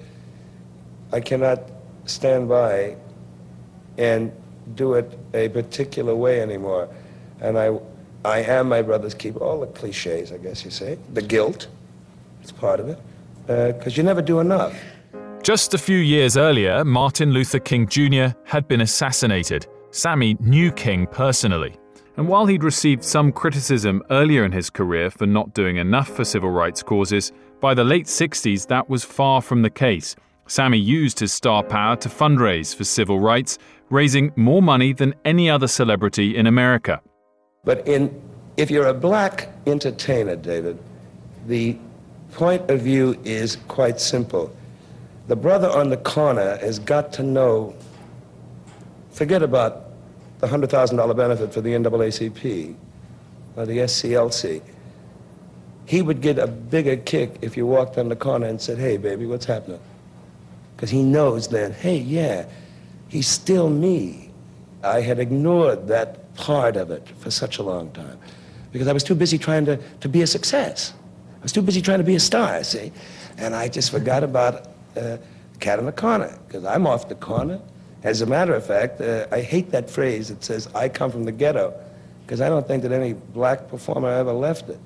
I 1.12 1.20
cannot 1.20 1.60
stand 2.06 2.48
by 2.48 2.96
and 3.96 4.32
do 4.74 4.94
it 4.94 5.18
a 5.34 5.48
particular 5.48 6.14
way 6.14 6.40
anymore. 6.40 6.88
And 7.40 7.58
I, 7.58 7.78
I 8.24 8.40
am 8.40 8.68
my 8.68 8.82
brother's 8.82 9.14
keeper. 9.14 9.40
All 9.40 9.60
the 9.60 9.66
cliches, 9.66 10.32
I 10.32 10.38
guess 10.38 10.64
you 10.64 10.70
say. 10.70 10.98
The 11.12 11.22
guilt, 11.22 11.68
it's 12.42 12.52
part 12.52 12.80
of 12.80 12.88
it 12.88 12.98
because 13.46 13.94
uh, 13.94 13.96
you 13.96 14.02
never 14.02 14.22
do 14.22 14.40
enough. 14.40 14.78
Just 15.42 15.72
a 15.72 15.78
few 15.78 15.98
years 15.98 16.36
earlier, 16.36 16.84
Martin 16.84 17.30
Luther 17.30 17.58
King 17.58 17.86
Jr. 17.86 18.36
had 18.44 18.68
been 18.68 18.82
assassinated. 18.82 19.66
Sammy 19.90 20.36
knew 20.40 20.70
King 20.70 21.06
personally. 21.06 21.76
And 22.18 22.28
while 22.28 22.46
he'd 22.46 22.64
received 22.64 23.04
some 23.04 23.32
criticism 23.32 24.02
earlier 24.10 24.44
in 24.44 24.52
his 24.52 24.68
career 24.68 25.10
for 25.10 25.26
not 25.26 25.54
doing 25.54 25.76
enough 25.76 26.08
for 26.08 26.24
civil 26.24 26.50
rights 26.50 26.82
causes, 26.82 27.32
by 27.60 27.74
the 27.74 27.84
late 27.84 28.06
60s 28.06 28.66
that 28.66 28.90
was 28.90 29.04
far 29.04 29.40
from 29.40 29.62
the 29.62 29.70
case. 29.70 30.16
Sammy 30.46 30.78
used 30.78 31.20
his 31.20 31.32
star 31.32 31.62
power 31.62 31.94
to 31.96 32.08
fundraise 32.08 32.74
for 32.74 32.84
civil 32.84 33.20
rights, 33.20 33.58
raising 33.90 34.32
more 34.36 34.62
money 34.62 34.92
than 34.92 35.14
any 35.24 35.48
other 35.48 35.68
celebrity 35.68 36.36
in 36.36 36.46
America. 36.46 37.00
But 37.64 37.86
in, 37.86 38.20
if 38.56 38.70
you're 38.70 38.86
a 38.86 38.94
black 38.94 39.48
entertainer, 39.66 40.36
David, 40.36 40.78
the 41.46 41.76
point 42.32 42.70
of 42.70 42.80
view 42.80 43.18
is 43.24 43.56
quite 43.68 44.00
simple. 44.00 44.54
The 45.28 45.36
brother 45.36 45.68
on 45.68 45.90
the 45.90 45.96
corner 45.96 46.56
has 46.58 46.78
got 46.78 47.12
to 47.14 47.22
know, 47.22 47.74
forget 49.10 49.42
about 49.42 49.84
the 50.40 50.46
$100,000 50.46 51.16
benefit 51.16 51.52
for 51.52 51.60
the 51.60 51.70
NAACP 51.70 52.74
or 53.56 53.66
the 53.66 53.78
SCLC. 53.78 54.62
He 55.86 56.02
would 56.02 56.20
get 56.20 56.38
a 56.38 56.46
bigger 56.46 56.96
kick 56.96 57.38
if 57.40 57.56
you 57.56 57.66
walked 57.66 57.98
on 57.98 58.08
the 58.08 58.16
corner 58.16 58.46
and 58.46 58.60
said, 58.60 58.78
hey, 58.78 58.98
baby, 58.98 59.26
what's 59.26 59.46
happening? 59.46 59.80
Because 60.76 60.90
he 60.90 61.02
knows 61.02 61.48
then, 61.48 61.72
hey, 61.72 61.96
yeah, 61.96 62.46
he's 63.08 63.26
still 63.26 63.68
me. 63.68 64.30
I 64.82 65.00
had 65.00 65.18
ignored 65.18 65.88
that 65.88 66.34
part 66.36 66.76
of 66.76 66.90
it 66.90 67.06
for 67.18 67.30
such 67.30 67.58
a 67.58 67.62
long 67.62 67.90
time 67.92 68.18
because 68.72 68.86
I 68.86 68.92
was 68.92 69.02
too 69.02 69.14
busy 69.14 69.38
trying 69.38 69.64
to, 69.66 69.78
to 70.00 70.08
be 70.08 70.22
a 70.22 70.26
success. 70.26 70.92
I 71.40 71.42
was 71.42 71.52
too 71.52 71.62
busy 71.62 71.80
trying 71.80 71.98
to 71.98 72.04
be 72.04 72.14
a 72.14 72.20
star, 72.20 72.62
see? 72.64 72.92
And 73.38 73.54
I 73.54 73.68
just 73.68 73.90
forgot 73.90 74.22
about 74.22 74.68
uh, 74.96 75.16
cat 75.60 75.78
in 75.78 75.86
the 75.86 75.92
corner, 75.92 76.36
because 76.46 76.64
I'm 76.64 76.86
off 76.86 77.08
the 77.08 77.14
corner. 77.14 77.60
As 78.02 78.20
a 78.20 78.26
matter 78.26 78.54
of 78.54 78.64
fact, 78.64 79.00
uh, 79.00 79.26
I 79.32 79.40
hate 79.40 79.70
that 79.70 79.90
phrase 79.90 80.28
that 80.28 80.44
says, 80.44 80.68
I 80.74 80.88
come 80.88 81.10
from 81.10 81.24
the 81.24 81.32
ghetto, 81.32 81.74
because 82.24 82.40
I 82.40 82.48
don't 82.48 82.66
think 82.66 82.82
that 82.82 82.92
any 82.92 83.12
black 83.12 83.68
performer 83.68 84.08
ever 84.08 84.32
left 84.32 84.68
it. 84.68 84.78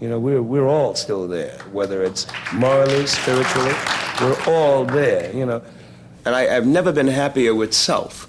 You 0.00 0.10
know, 0.10 0.18
we're, 0.18 0.42
we're 0.42 0.68
all 0.68 0.94
still 0.94 1.26
there, 1.26 1.58
whether 1.72 2.02
it's 2.02 2.26
morally, 2.52 3.06
spiritually, 3.06 3.74
we're 4.20 4.42
all 4.46 4.84
there, 4.84 5.34
you 5.34 5.46
know. 5.46 5.62
And 6.26 6.34
I, 6.34 6.56
I've 6.56 6.66
never 6.66 6.92
been 6.92 7.06
happier 7.06 7.54
with 7.54 7.72
self 7.72 8.28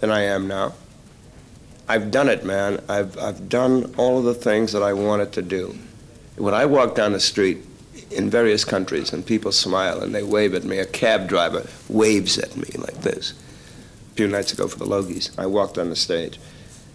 than 0.00 0.10
I 0.10 0.20
am 0.20 0.46
now. 0.46 0.74
I've 1.88 2.10
done 2.10 2.28
it, 2.28 2.44
man. 2.44 2.84
I've, 2.90 3.18
I've 3.18 3.48
done 3.48 3.94
all 3.96 4.18
of 4.18 4.24
the 4.24 4.34
things 4.34 4.72
that 4.72 4.82
I 4.82 4.92
wanted 4.92 5.32
to 5.32 5.42
do. 5.42 5.76
When 6.36 6.52
I 6.52 6.66
walk 6.66 6.94
down 6.94 7.12
the 7.12 7.20
street 7.20 7.64
in 8.10 8.28
various 8.28 8.66
countries 8.66 9.14
and 9.14 9.24
people 9.24 9.50
smile 9.50 10.02
and 10.02 10.14
they 10.14 10.22
wave 10.22 10.54
at 10.54 10.62
me, 10.62 10.78
a 10.78 10.84
cab 10.84 11.26
driver 11.26 11.66
waves 11.88 12.36
at 12.36 12.54
me 12.54 12.68
like 12.76 13.00
this. 13.00 13.32
A 14.12 14.14
few 14.16 14.28
nights 14.28 14.52
ago 14.52 14.68
for 14.68 14.78
the 14.78 14.84
Logies, 14.84 15.36
I 15.38 15.46
walked 15.46 15.78
on 15.78 15.88
the 15.88 15.96
stage. 15.96 16.38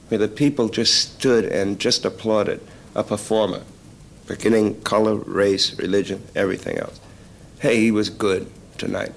Where 0.10 0.20
the 0.20 0.28
people 0.28 0.70
just 0.70 1.14
stood 1.16 1.46
and 1.46 1.80
just 1.80 2.06
applauded 2.06 2.62
a 2.94 3.04
performer, 3.04 3.64
beginning 4.28 4.82
color, 4.82 5.16
race, 5.16 5.76
religion, 5.80 6.22
everything 6.36 6.78
else. 6.78 7.00
Hey, 7.60 7.78
he 7.78 7.90
was 7.90 8.12
good 8.12 8.52
tonight. 8.78 9.14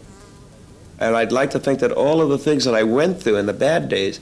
And 1.00 1.16
I'd 1.16 1.32
like 1.32 1.50
to 1.50 1.58
think 1.58 1.80
that 1.80 1.92
all 1.92 2.20
of 2.20 2.28
the 2.28 2.38
things 2.38 2.64
that 2.64 2.74
I 2.74 2.82
went 2.82 3.22
through 3.22 3.36
in 3.36 3.46
the 3.46 3.52
bad 3.52 3.88
days 3.88 4.20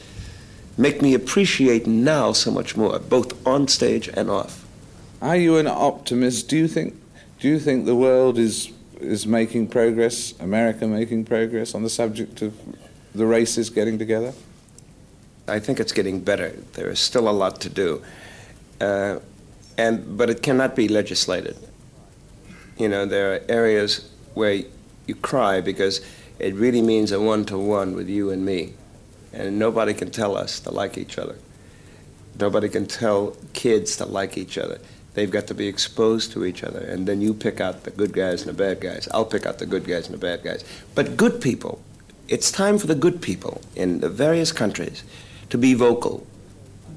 make 0.77 1.01
me 1.01 1.15
appreciate 1.15 1.87
now 1.87 2.33
so 2.33 2.51
much 2.51 2.77
more, 2.77 2.99
both 2.99 3.47
on 3.47 3.67
stage 3.69 4.09
and 4.09 4.31
off. 4.31 4.67
Are 5.23 5.37
you 5.37 5.57
an 5.57 5.67
optimist? 5.67 6.49
Do 6.49 6.57
you 6.57 6.69
think 6.69 6.95
do 7.41 7.49
you 7.49 7.59
think 7.59 7.87
the 7.87 7.97
world 7.97 8.39
is 8.39 8.73
is 9.01 9.27
making 9.27 9.69
progress, 9.69 10.35
America 10.41 10.87
making 10.87 11.25
progress 11.25 11.75
on 11.75 11.83
the 11.83 11.91
subject 11.91 12.43
of 12.43 12.55
the 13.15 13.27
races 13.27 13.71
getting 13.71 13.99
together? 13.99 14.33
I 15.49 15.61
think 15.61 15.81
it's 15.81 15.93
getting 15.93 16.21
better. 16.21 16.51
There 16.75 16.91
is 16.91 16.99
still 16.99 17.29
a 17.29 17.31
lot 17.31 17.61
to 17.63 17.69
do, 17.69 18.03
uh, 18.81 19.21
and 19.79 20.19
but 20.19 20.29
it 20.29 20.43
cannot 20.43 20.77
be 20.77 20.89
legislated. 20.89 21.57
You 22.77 22.89
know, 22.89 23.07
there 23.07 23.35
are 23.35 23.41
areas 23.49 24.11
where 24.35 24.63
you 25.07 25.15
cry 25.15 25.61
because 25.63 26.05
it 26.39 26.55
really 26.55 26.83
means 26.83 27.13
a 27.13 27.21
one-to-one 27.21 27.95
with 27.95 28.09
you 28.09 28.31
and 28.31 28.45
me, 28.45 28.75
and 29.33 29.59
nobody 29.59 29.95
can 29.95 30.11
tell 30.11 30.37
us 30.37 30.61
to 30.61 30.71
like 30.71 30.99
each 30.99 31.19
other. 31.19 31.37
Nobody 32.39 32.69
can 32.69 32.87
tell 32.87 33.37
kids 33.55 33.97
to 33.97 34.05
like 34.05 34.37
each 34.37 34.59
other. 34.59 34.79
They've 35.15 35.31
got 35.31 35.47
to 35.47 35.55
be 35.55 35.67
exposed 35.67 36.33
to 36.33 36.45
each 36.45 36.63
other, 36.63 36.81
and 36.81 37.07
then 37.09 37.23
you 37.23 37.33
pick 37.33 37.61
out 37.61 37.85
the 37.85 37.91
good 37.91 38.13
guys 38.13 38.43
and 38.43 38.51
the 38.51 38.65
bad 38.65 38.81
guys. 38.81 39.09
I'll 39.15 39.25
pick 39.25 39.47
out 39.47 39.59
the 39.59 39.67
good 39.67 39.87
guys 39.87 40.07
and 40.07 40.15
the 40.15 40.19
bad 40.19 40.43
guys. 40.43 40.63
But 40.95 41.17
good 41.17 41.41
people 41.41 41.81
It's 42.29 42.51
time 42.51 42.79
for 42.79 42.89
the 42.89 42.97
good 42.97 43.23
people 43.23 43.61
in 43.77 44.01
the 44.01 44.09
various 44.09 44.51
countries 44.51 45.05
to 45.51 45.57
be 45.57 45.75
vocal. 45.75 46.27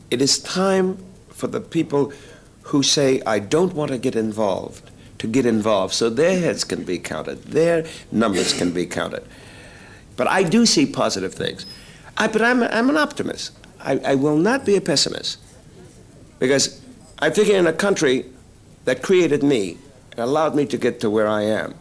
It 0.09 0.23
is 0.23 0.39
time 0.39 0.97
for 1.29 1.45
the 1.45 1.61
people 1.61 2.11
who 2.63 2.81
say, 2.81 3.21
I 3.27 3.37
don't 3.37 3.73
want 3.75 3.91
to 3.91 3.99
get 3.99 4.15
involved, 4.15 4.89
to 5.19 5.27
get 5.27 5.45
involved 5.45 5.93
so 5.93 6.09
their 6.09 6.39
heads 6.39 6.63
can 6.63 6.83
be 6.83 6.97
counted, 6.97 7.43
their 7.43 7.85
numbers 8.11 8.53
can 8.53 8.71
be 8.71 8.85
counted. 8.85 9.23
But 10.17 10.27
I 10.27 10.43
do 10.43 10.65
see 10.65 10.85
positive 10.85 11.33
things. 11.33 11.65
I, 12.17 12.27
but 12.27 12.41
I'm, 12.41 12.63
I'm 12.63 12.89
an 12.89 12.97
optimist. 12.97 13.51
I, 13.79 13.99
I 13.99 14.15
will 14.15 14.37
not 14.37 14.65
be 14.65 14.75
a 14.75 14.81
pessimist. 14.81 15.37
Because 16.39 16.81
I 17.19 17.29
figure 17.29 17.55
in 17.57 17.67
a 17.67 17.73
country 17.73 18.25
that 18.85 19.03
created 19.03 19.43
me 19.43 19.77
and 20.11 20.19
allowed 20.19 20.55
me 20.55 20.65
to 20.67 20.77
get 20.77 20.99
to 21.01 21.09
where 21.09 21.27
I 21.27 21.43
am, 21.43 21.75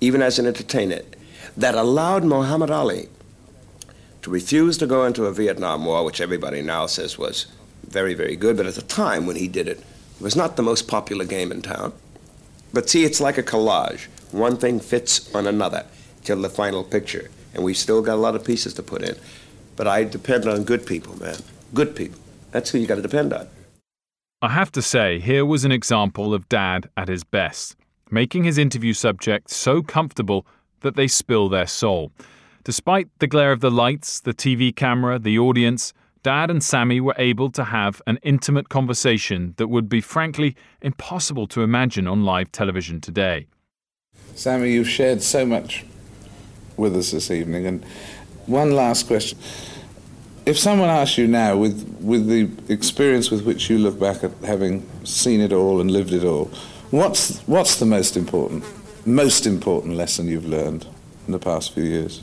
even 0.00 0.22
as 0.22 0.38
an 0.38 0.46
entertainer, 0.46 1.02
that 1.56 1.74
allowed 1.74 2.24
Muhammad 2.24 2.70
Ali 2.70 3.08
to 4.22 4.30
refuse 4.30 4.78
to 4.78 4.86
go 4.86 5.04
into 5.04 5.26
a 5.26 5.32
Vietnam 5.32 5.84
War, 5.84 6.04
which 6.04 6.20
everybody 6.20 6.62
now 6.62 6.86
says 6.86 7.18
was 7.18 7.46
very, 7.88 8.14
very 8.14 8.36
good, 8.36 8.56
but 8.56 8.66
at 8.66 8.74
the 8.74 8.82
time 8.82 9.26
when 9.26 9.36
he 9.36 9.48
did 9.48 9.68
it, 9.68 9.78
it 9.78 10.22
was 10.22 10.34
not 10.34 10.56
the 10.56 10.62
most 10.62 10.88
popular 10.88 11.24
game 11.24 11.52
in 11.52 11.60
town. 11.60 11.92
But 12.74 12.90
see, 12.90 13.04
it's 13.04 13.20
like 13.20 13.38
a 13.38 13.42
collage. 13.42 14.08
One 14.32 14.56
thing 14.56 14.80
fits 14.80 15.32
on 15.32 15.46
another 15.46 15.86
till 16.24 16.42
the 16.42 16.50
final 16.50 16.82
picture. 16.82 17.30
And 17.54 17.62
we've 17.62 17.76
still 17.76 18.02
got 18.02 18.14
a 18.14 18.20
lot 18.26 18.34
of 18.34 18.44
pieces 18.44 18.74
to 18.74 18.82
put 18.82 19.02
in. 19.02 19.14
But 19.76 19.86
I 19.86 20.02
depend 20.02 20.48
on 20.48 20.64
good 20.64 20.84
people, 20.84 21.16
man. 21.20 21.36
Good 21.72 21.94
people. 21.94 22.18
That's 22.50 22.70
who 22.70 22.78
you 22.78 22.88
got 22.88 22.96
to 22.96 23.02
depend 23.02 23.32
on. 23.32 23.46
I 24.42 24.48
have 24.48 24.72
to 24.72 24.82
say, 24.82 25.20
here 25.20 25.46
was 25.46 25.64
an 25.64 25.70
example 25.70 26.34
of 26.34 26.48
Dad 26.48 26.90
at 26.96 27.06
his 27.06 27.22
best, 27.22 27.76
making 28.10 28.42
his 28.42 28.58
interview 28.58 28.92
subjects 28.92 29.56
so 29.56 29.80
comfortable 29.80 30.44
that 30.80 30.96
they 30.96 31.06
spill 31.06 31.48
their 31.48 31.68
soul. 31.68 32.10
Despite 32.64 33.08
the 33.20 33.28
glare 33.28 33.52
of 33.52 33.60
the 33.60 33.70
lights, 33.70 34.20
the 34.20 34.34
TV 34.34 34.74
camera, 34.74 35.20
the 35.20 35.38
audience, 35.38 35.94
Dad 36.24 36.50
and 36.50 36.64
Sammy 36.64 37.02
were 37.02 37.14
able 37.18 37.50
to 37.50 37.64
have 37.64 38.00
an 38.06 38.18
intimate 38.22 38.70
conversation 38.70 39.52
that 39.58 39.68
would 39.68 39.90
be 39.90 40.00
frankly 40.00 40.56
impossible 40.80 41.46
to 41.48 41.60
imagine 41.60 42.08
on 42.08 42.24
live 42.24 42.50
television 42.50 42.98
today. 42.98 43.46
Sammy, 44.34 44.72
you've 44.72 44.88
shared 44.88 45.22
so 45.22 45.44
much 45.44 45.84
with 46.78 46.96
us 46.96 47.10
this 47.10 47.30
evening, 47.30 47.66
and 47.66 47.84
one 48.46 48.70
last 48.70 49.06
question. 49.06 49.38
If 50.46 50.58
someone 50.58 50.88
asked 50.88 51.18
you 51.18 51.26
now, 51.26 51.58
with, 51.58 51.86
with 52.00 52.26
the 52.26 52.48
experience 52.72 53.30
with 53.30 53.44
which 53.44 53.68
you 53.68 53.76
look 53.78 54.00
back 54.00 54.24
at 54.24 54.32
having 54.46 54.88
seen 55.04 55.42
it 55.42 55.52
all 55.52 55.78
and 55.78 55.90
lived 55.90 56.14
it 56.14 56.24
all, 56.24 56.46
what's, 56.90 57.40
what's 57.40 57.76
the 57.76 57.86
most 57.86 58.16
important, 58.16 58.64
most 59.04 59.44
important 59.46 59.94
lesson 59.94 60.26
you've 60.26 60.46
learned 60.46 60.86
in 61.26 61.32
the 61.32 61.38
past 61.38 61.74
few 61.74 61.84
years? 61.84 62.22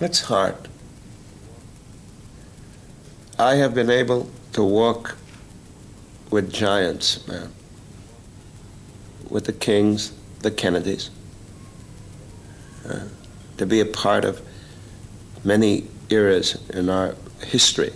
It's 0.00 0.22
hard. 0.22 0.56
I 3.38 3.56
have 3.56 3.74
been 3.74 3.90
able 3.90 4.30
to 4.54 4.64
walk 4.64 5.16
with 6.30 6.50
giants, 6.50 7.26
man. 7.28 7.52
With 9.28 9.44
the 9.44 9.52
Kings, 9.52 10.12
the 10.40 10.50
Kennedys. 10.50 11.10
Uh, 12.88 13.00
to 13.58 13.66
be 13.66 13.80
a 13.80 13.84
part 13.84 14.24
of 14.24 14.40
many 15.44 15.86
eras 16.08 16.58
in 16.70 16.88
our 16.88 17.14
history. 17.44 17.92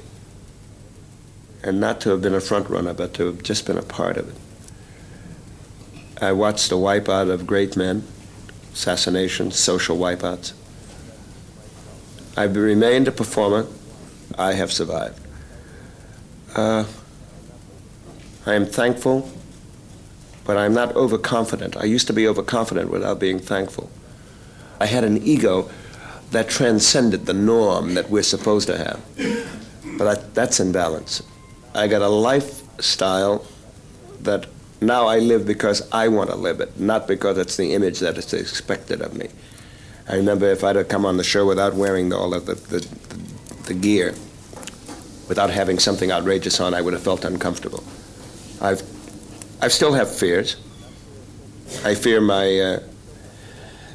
And 1.63 1.81
not 1.81 2.03
to 2.03 2.11
have 2.11 2.21
been 2.21 2.35
a 2.35 2.41
front 2.41 2.69
runner, 2.69 2.93
but 2.93 3.15
to 3.15 3.27
have 3.27 3.43
just 3.43 3.67
been 3.67 3.79
a 3.79 3.83
part 3.83 4.19
of 4.19 4.29
it. 4.29 6.23
I 6.23 6.33
watched 6.33 6.69
the 6.69 6.77
wipeout 6.77 7.31
of 7.31 7.47
great 7.47 7.79
men, 7.79 8.07
assassinations, 8.75 9.59
social 9.59 9.97
wipeouts. 9.97 10.53
I've 12.37 12.57
remained 12.57 13.07
a 13.09 13.13
performer. 13.13 13.67
I 14.37 14.55
have 14.55 14.73
survived. 14.73 15.21
Uh, 16.55 16.85
I 18.47 18.55
am 18.55 18.67
thankful, 18.67 19.31
but 20.45 20.57
I'm 20.57 20.75
not 20.75 20.95
overconfident. 20.97 21.77
I 21.77 21.85
used 21.85 22.07
to 22.09 22.13
be 22.13 22.27
overconfident 22.27 22.91
without 22.91 23.21
being 23.21 23.39
thankful. 23.39 23.91
I 24.81 24.87
had 24.87 25.05
an 25.05 25.23
ego 25.23 25.71
that 26.33 26.49
transcended 26.49 27.27
the 27.27 27.33
norm 27.33 27.95
that 27.95 28.11
we're 28.11 28.25
supposed 28.25 28.67
to 28.67 28.77
have. 28.77 29.01
But 29.97 30.07
I, 30.07 30.15
that's 30.35 30.59
in 30.59 30.73
balance. 30.73 31.23
I 31.75 31.87
got 31.87 32.03
a 32.03 32.09
lifestyle 32.09 33.47
that 34.23 34.47
now 34.81 35.07
I 35.07 35.19
live 35.21 35.47
because 35.47 35.89
I 35.93 36.09
want 36.09 36.31
to 36.31 36.37
live 36.37 36.61
it, 36.61 36.79
not 36.79 37.07
because 37.07 37.39
it's 37.39 37.57
the 37.57 37.73
image 37.73 38.01
that 38.01 38.19
is 38.19 38.33
expected 38.33 39.01
of 39.01 39.15
me. 39.15 39.29
I 40.09 40.17
remember 40.17 40.47
if 40.47 40.63
I'd 40.63 40.77
have 40.77 40.89
come 40.89 41.07
on 41.07 41.17
the 41.17 41.25
show 41.25 41.47
without 41.47 41.75
wearing 41.75 42.13
all 42.13 42.35
of 42.35 42.45
the, 42.45 42.55
the, 42.55 42.87
the, 43.65 43.75
gear, 43.75 44.15
without 45.29 45.51
having 45.51 45.79
something 45.79 46.13
outrageous 46.13 46.61
on, 46.61 46.75
I 46.75 46.83
would 46.83 46.93
have 46.93 47.03
felt 47.03 47.25
uncomfortable. 47.25 47.83
I've, 48.61 48.83
I 49.63 49.69
still 49.69 49.95
have 49.95 50.15
fears. 50.15 50.57
I 51.85 51.95
fear 51.95 52.21
my, 52.21 52.59
uh, 52.59 52.81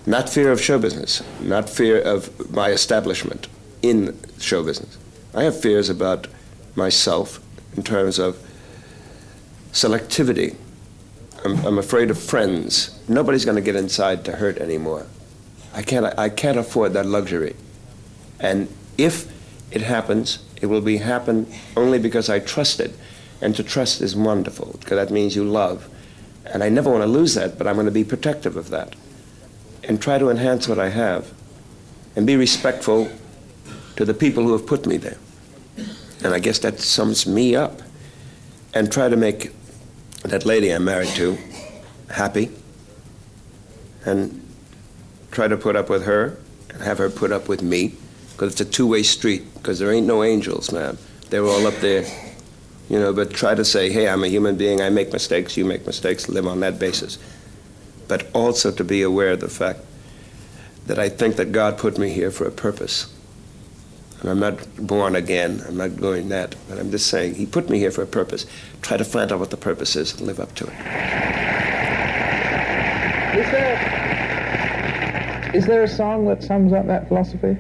not 0.07 0.30
fear 0.30 0.51
of 0.51 0.60
show 0.60 0.80
business, 0.80 1.22
not 1.41 1.70
fear 1.70 2.01
of 2.01 2.51
my 2.51 2.70
establishment 2.70 3.47
in 3.84 4.20
show 4.39 4.64
business. 4.64 4.97
I 5.36 5.43
have 5.43 5.60
fears 5.62 5.89
about 5.89 6.28
myself 6.76 7.39
in 7.78 7.84
terms 7.84 8.18
of 8.18 8.36
selectivity. 9.72 10.55
I'm, 11.45 11.64
I'm 11.66 11.78
afraid 11.78 12.10
of 12.10 12.20
friends. 12.20 12.99
Nobody's 13.07 13.45
going 13.45 13.57
to 13.57 13.62
get 13.62 13.76
inside 13.76 14.26
to 14.26 14.32
hurt 14.32 14.57
anymore. 14.57 15.05
I 15.74 15.82
can't, 15.84 16.17
I 16.17 16.30
can't 16.30 16.57
afford 16.57 16.93
that 16.93 17.05
luxury. 17.05 17.55
And 18.39 18.67
if 18.97 19.32
it 19.72 19.82
happens, 19.82 20.39
it 20.61 20.65
will 20.65 20.82
be 20.82 20.97
happen 20.97 21.51
only 21.78 21.99
because 21.99 22.30
I 22.30 22.39
trust 22.39 22.80
it. 22.80 22.93
And 23.41 23.55
to 23.55 23.63
trust 23.63 24.01
is 24.01 24.15
wonderful, 24.15 24.78
because 24.80 24.97
that 24.97 25.13
means 25.13 25.36
you 25.36 25.45
love. 25.45 25.88
And 26.45 26.63
I 26.63 26.70
never 26.70 26.89
want 26.89 27.03
to 27.03 27.07
lose 27.07 27.36
that, 27.36 27.57
but 27.57 27.67
I'm 27.67 27.76
going 27.76 27.86
to 27.86 27.91
be 27.91 28.03
protective 28.03 28.57
of 28.57 28.70
that. 28.70 28.95
And 29.84 30.01
try 30.01 30.17
to 30.17 30.30
enhance 30.30 30.67
what 30.67 30.80
I 30.80 30.89
have. 30.89 31.32
And 32.15 32.28
be 32.28 32.36
respectful 32.36 33.09
to 33.95 34.03
the 34.03 34.13
people 34.13 34.43
who 34.43 34.51
have 34.53 34.65
put 34.65 34.86
me 34.86 34.97
there. 34.97 35.17
And 36.24 36.34
I 36.34 36.39
guess 36.39 36.59
that 36.59 36.80
sums 36.80 37.26
me 37.26 37.55
up. 37.55 37.82
And 38.74 38.91
try 38.91 39.07
to 39.07 39.15
make 39.15 39.51
that 40.24 40.45
lady 40.45 40.72
I'm 40.72 40.84
married 40.84 41.09
to 41.09 41.38
happy. 42.09 42.51
And 44.05 44.38
try 45.39 45.47
to 45.47 45.55
put 45.55 45.77
up 45.77 45.89
with 45.89 46.03
her 46.03 46.37
and 46.69 46.81
have 46.81 46.97
her 46.97 47.09
put 47.09 47.31
up 47.31 47.47
with 47.47 47.61
me 47.61 47.93
because 48.33 48.51
it's 48.51 48.59
a 48.59 48.65
two-way 48.65 49.01
street 49.01 49.41
because 49.53 49.79
there 49.79 49.89
ain't 49.89 50.05
no 50.05 50.21
angels 50.21 50.69
man 50.69 50.97
they're 51.29 51.45
all 51.45 51.65
up 51.65 51.75
there 51.75 52.05
you 52.89 52.99
know 52.99 53.13
but 53.13 53.31
try 53.31 53.55
to 53.55 53.63
say 53.63 53.89
hey 53.89 54.09
i'm 54.09 54.21
a 54.21 54.27
human 54.27 54.57
being 54.57 54.81
i 54.81 54.89
make 54.89 55.13
mistakes 55.13 55.55
you 55.55 55.63
make 55.63 55.87
mistakes 55.87 56.27
live 56.27 56.45
on 56.45 56.59
that 56.59 56.77
basis. 56.77 57.17
But 58.09 58.29
also 58.33 58.69
to 58.69 58.83
be 58.83 59.01
aware 59.01 59.31
of 59.31 59.39
the 59.39 59.47
fact 59.47 59.79
that 60.87 60.99
i 60.99 61.07
think 61.07 61.37
that 61.37 61.53
god 61.53 61.77
put 61.77 61.97
me 61.97 62.09
here 62.09 62.31
for 62.31 62.45
a 62.45 62.51
purpose. 62.51 63.07
And 64.19 64.29
i'm 64.29 64.41
not 64.41 64.57
born 64.75 65.15
again 65.15 65.63
i'm 65.69 65.77
not 65.77 65.95
going 65.95 66.27
that 66.35 66.53
but 66.67 66.79
i'm 66.79 66.91
just 66.91 67.07
saying 67.07 67.35
he 67.35 67.45
put 67.45 67.69
me 67.69 67.79
here 67.79 67.91
for 67.91 68.01
a 68.01 68.07
purpose. 68.07 68.45
Try 68.81 68.97
to 68.97 69.05
find 69.05 69.31
out 69.31 69.39
what 69.39 69.51
the 69.51 69.63
purpose 69.69 69.95
is 69.95 70.11
and 70.15 70.27
live 70.27 70.41
up 70.41 70.53
to 70.55 70.65
it. 70.65 70.73
There, 73.51 73.99
is 75.54 75.66
there 75.66 75.84
a 75.84 75.88
song 75.88 76.26
that 76.28 76.43
sums 76.43 76.74
up 76.74 76.86
that 76.88 77.08
philosophy? 77.08 77.58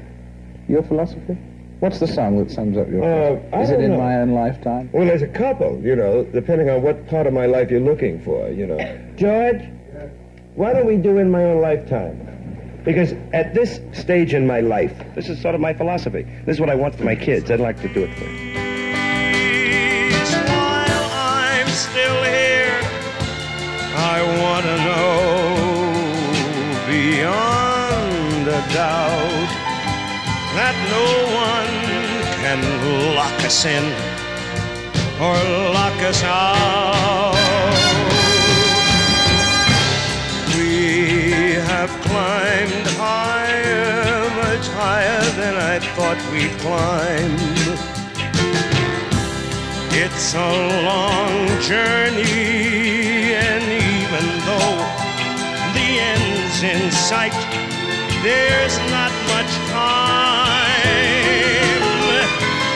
Your 0.67 0.83
philosophy? 0.83 1.37
What's 1.79 1.99
the 1.99 2.07
song 2.07 2.37
that 2.43 2.51
sums 2.51 2.77
up 2.77 2.89
your 2.89 3.03
Uh, 3.03 3.37
philosophy? 3.37 3.53
I 3.55 3.61
Is 3.61 3.69
it 3.71 3.79
in 3.79 3.91
know. 3.91 3.97
my 3.97 4.15
own 4.17 4.31
lifetime? 4.31 4.89
Well, 4.91 5.05
there's 5.05 5.21
a 5.21 5.27
couple, 5.27 5.79
you 5.81 5.95
know, 5.95 6.23
depending 6.25 6.69
on 6.69 6.81
what 6.83 7.07
part 7.07 7.25
of 7.25 7.33
my 7.33 7.45
life 7.45 7.71
you're 7.71 7.79
looking 7.79 8.19
for, 8.19 8.49
you 8.49 8.67
know. 8.67 8.77
George, 9.15 9.61
why 10.55 10.73
don't 10.73 10.85
we 10.85 10.97
do 10.97 11.17
in 11.17 11.31
my 11.31 11.43
own 11.43 11.61
lifetime? 11.61 12.25
Because 12.83 13.13
at 13.33 13.53
this 13.53 13.79
stage 13.93 14.33
in 14.33 14.45
my 14.45 14.59
life, 14.61 14.93
this 15.15 15.29
is 15.29 15.41
sort 15.41 15.55
of 15.55 15.61
my 15.61 15.73
philosophy. 15.73 16.25
This 16.45 16.55
is 16.55 16.59
what 16.59 16.69
I 16.69 16.75
want 16.75 16.95
for 16.95 17.03
my 17.05 17.15
kids. 17.15 17.49
I'd 17.49 17.59
like 17.59 17.79
to 17.81 17.87
do 17.93 18.03
it 18.03 18.13
for 18.13 18.23
them. 18.25 18.35
While 20.47 21.09
I'm 21.11 21.67
still 21.69 22.23
here, 22.23 22.79
I 23.95 24.21
want 24.41 24.65
to 24.65 24.77
know 24.77 25.08
doubt 28.73 29.49
that 30.53 30.75
no 30.93 31.05
one 31.33 31.73
can 32.41 32.59
lock 33.15 33.33
us 33.43 33.65
in 33.65 33.83
or 35.19 35.35
lock 35.73 35.97
us 36.03 36.23
out. 36.23 37.33
We 40.55 41.53
have 41.71 41.89
climbed 42.07 42.87
higher, 42.97 44.29
much 44.43 44.67
higher 44.69 45.23
than 45.39 45.55
I 45.55 45.79
thought 45.95 46.19
we'd 46.31 46.55
climb. 46.59 47.37
It's 49.91 50.33
a 50.35 50.51
long 50.85 51.47
journey, 51.61 53.33
and 53.33 53.63
even 53.63 54.25
though 54.45 54.77
the 55.73 55.89
end's 56.13 56.61
in 56.63 56.91
sight. 56.91 57.68
There's 58.21 58.77
not 58.91 59.11
much 59.31 59.51
time. 59.71 60.75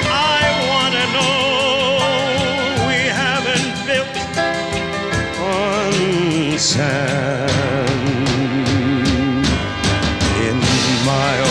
I 0.08 0.42
want 0.70 0.94
to 0.96 1.06
know 1.16 2.88
we 2.88 3.00
haven't 3.12 3.76
built 3.86 4.16
on 5.44 5.94
sand 6.58 7.90
in 10.48 10.58
my 11.06 11.43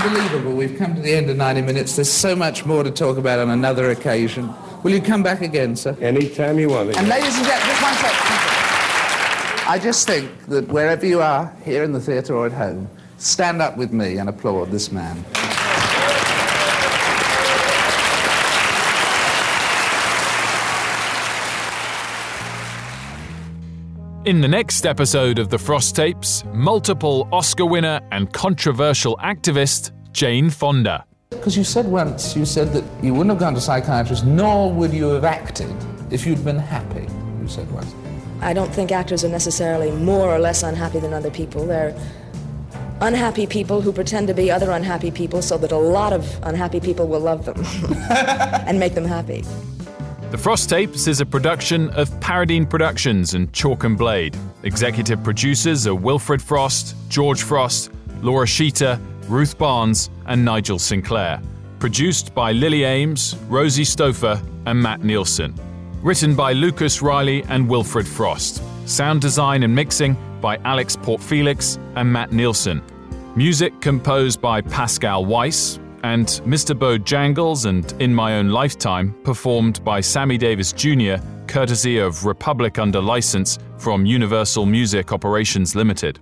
unbelievable. 0.00 0.52
We've 0.52 0.78
come 0.78 0.94
to 0.94 1.00
the 1.00 1.12
end 1.12 1.30
of 1.30 1.36
90 1.36 1.62
minutes. 1.62 1.96
There's 1.96 2.10
so 2.10 2.34
much 2.34 2.64
more 2.64 2.82
to 2.82 2.90
talk 2.90 3.18
about 3.18 3.38
on 3.38 3.50
another 3.50 3.90
occasion. 3.90 4.52
Will 4.82 4.92
you 4.92 5.00
come 5.00 5.22
back 5.22 5.42
again, 5.42 5.76
sir? 5.76 5.96
Anytime 6.00 6.58
you 6.58 6.70
want 6.70 6.88
me. 6.88 6.94
And 6.96 7.08
ladies 7.08 7.36
and 7.36 7.46
gentlemen, 7.46 7.68
just 7.68 7.82
one 7.82 7.94
second. 7.94 9.68
I 9.68 9.78
just 9.80 10.06
think 10.06 10.46
that 10.46 10.68
wherever 10.68 11.06
you 11.06 11.20
are, 11.20 11.54
here 11.64 11.84
in 11.84 11.92
the 11.92 12.00
theatre 12.00 12.34
or 12.34 12.46
at 12.46 12.52
home, 12.52 12.88
stand 13.18 13.60
up 13.60 13.76
with 13.76 13.92
me 13.92 14.16
and 14.16 14.28
applaud 14.28 14.70
this 14.70 14.90
man. 14.90 15.24
In 24.30 24.40
the 24.40 24.46
next 24.46 24.86
episode 24.86 25.40
of 25.40 25.48
The 25.48 25.58
Frost 25.58 25.96
Tapes, 25.96 26.44
multiple 26.52 27.28
Oscar 27.32 27.66
winner 27.66 27.98
and 28.12 28.32
controversial 28.32 29.16
activist 29.16 29.90
Jane 30.12 30.50
Fonda. 30.50 31.04
Because 31.30 31.56
you 31.56 31.64
said 31.64 31.86
once, 31.86 32.36
you 32.36 32.46
said 32.46 32.72
that 32.72 32.84
you 33.02 33.12
wouldn't 33.12 33.30
have 33.30 33.40
gone 33.40 33.54
to 33.54 33.60
psychiatrist, 33.60 34.24
nor 34.24 34.72
would 34.72 34.92
you 34.92 35.08
have 35.08 35.24
acted 35.24 35.74
if 36.12 36.28
you'd 36.28 36.44
been 36.44 36.60
happy. 36.60 37.08
You 37.42 37.48
said 37.48 37.68
once. 37.72 37.92
I 38.40 38.52
don't 38.52 38.72
think 38.72 38.92
actors 38.92 39.24
are 39.24 39.28
necessarily 39.28 39.90
more 39.90 40.32
or 40.32 40.38
less 40.38 40.62
unhappy 40.62 41.00
than 41.00 41.12
other 41.12 41.32
people. 41.32 41.66
They're 41.66 41.92
unhappy 43.00 43.48
people 43.48 43.80
who 43.80 43.92
pretend 43.92 44.28
to 44.28 44.34
be 44.34 44.48
other 44.48 44.70
unhappy 44.70 45.10
people 45.10 45.42
so 45.42 45.58
that 45.58 45.72
a 45.72 45.76
lot 45.76 46.12
of 46.12 46.38
unhappy 46.44 46.78
people 46.78 47.08
will 47.08 47.18
love 47.18 47.46
them 47.46 47.56
and 48.64 48.78
make 48.78 48.94
them 48.94 49.06
happy. 49.06 49.42
The 50.30 50.38
Frost 50.38 50.70
Tapes 50.70 51.08
is 51.08 51.20
a 51.20 51.26
production 51.26 51.90
of 51.90 52.08
Paradine 52.20 52.64
Productions 52.64 53.34
and 53.34 53.52
Chalk 53.52 53.82
and 53.82 53.98
Blade. 53.98 54.36
Executive 54.62 55.20
producers 55.24 55.88
are 55.88 55.94
Wilfred 55.96 56.40
Frost, 56.40 56.94
George 57.08 57.42
Frost, 57.42 57.90
Laura 58.22 58.46
Sheeter, 58.46 59.00
Ruth 59.28 59.58
Barnes, 59.58 60.08
and 60.26 60.44
Nigel 60.44 60.78
Sinclair. 60.78 61.42
Produced 61.80 62.32
by 62.32 62.52
Lily 62.52 62.84
Ames, 62.84 63.34
Rosie 63.48 63.82
Stouffer, 63.82 64.40
and 64.66 64.80
Matt 64.80 65.02
Nielsen. 65.02 65.52
Written 66.00 66.36
by 66.36 66.52
Lucas 66.52 67.02
Riley 67.02 67.42
and 67.48 67.68
Wilfred 67.68 68.06
Frost. 68.06 68.62
Sound 68.88 69.20
design 69.20 69.64
and 69.64 69.74
mixing 69.74 70.16
by 70.40 70.58
Alex 70.58 70.94
Portfelix 70.94 71.76
and 71.96 72.10
Matt 72.10 72.30
Nielsen. 72.30 72.80
Music 73.34 73.72
composed 73.80 74.40
by 74.40 74.60
Pascal 74.60 75.24
Weiss, 75.24 75.80
and 76.02 76.26
Mr. 76.46 76.78
Bojangles 76.78 77.66
and 77.66 77.92
In 78.00 78.14
My 78.14 78.36
Own 78.36 78.48
Lifetime 78.48 79.14
performed 79.24 79.84
by 79.84 80.00
Sammy 80.00 80.38
Davis 80.38 80.72
Jr., 80.72 81.16
courtesy 81.46 81.98
of 81.98 82.24
Republic 82.24 82.78
under 82.78 83.00
license 83.00 83.58
from 83.76 84.06
Universal 84.06 84.66
Music 84.66 85.12
Operations 85.12 85.74
Limited. 85.74 86.20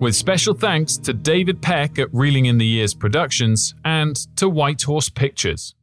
With 0.00 0.14
special 0.14 0.54
thanks 0.54 0.96
to 0.98 1.12
David 1.12 1.62
Peck 1.62 1.98
at 1.98 2.12
Reeling 2.12 2.46
in 2.46 2.58
the 2.58 2.66
Years 2.66 2.94
Productions 2.94 3.74
and 3.84 4.16
to 4.36 4.48
White 4.48 4.82
Horse 4.82 5.08
Pictures. 5.08 5.74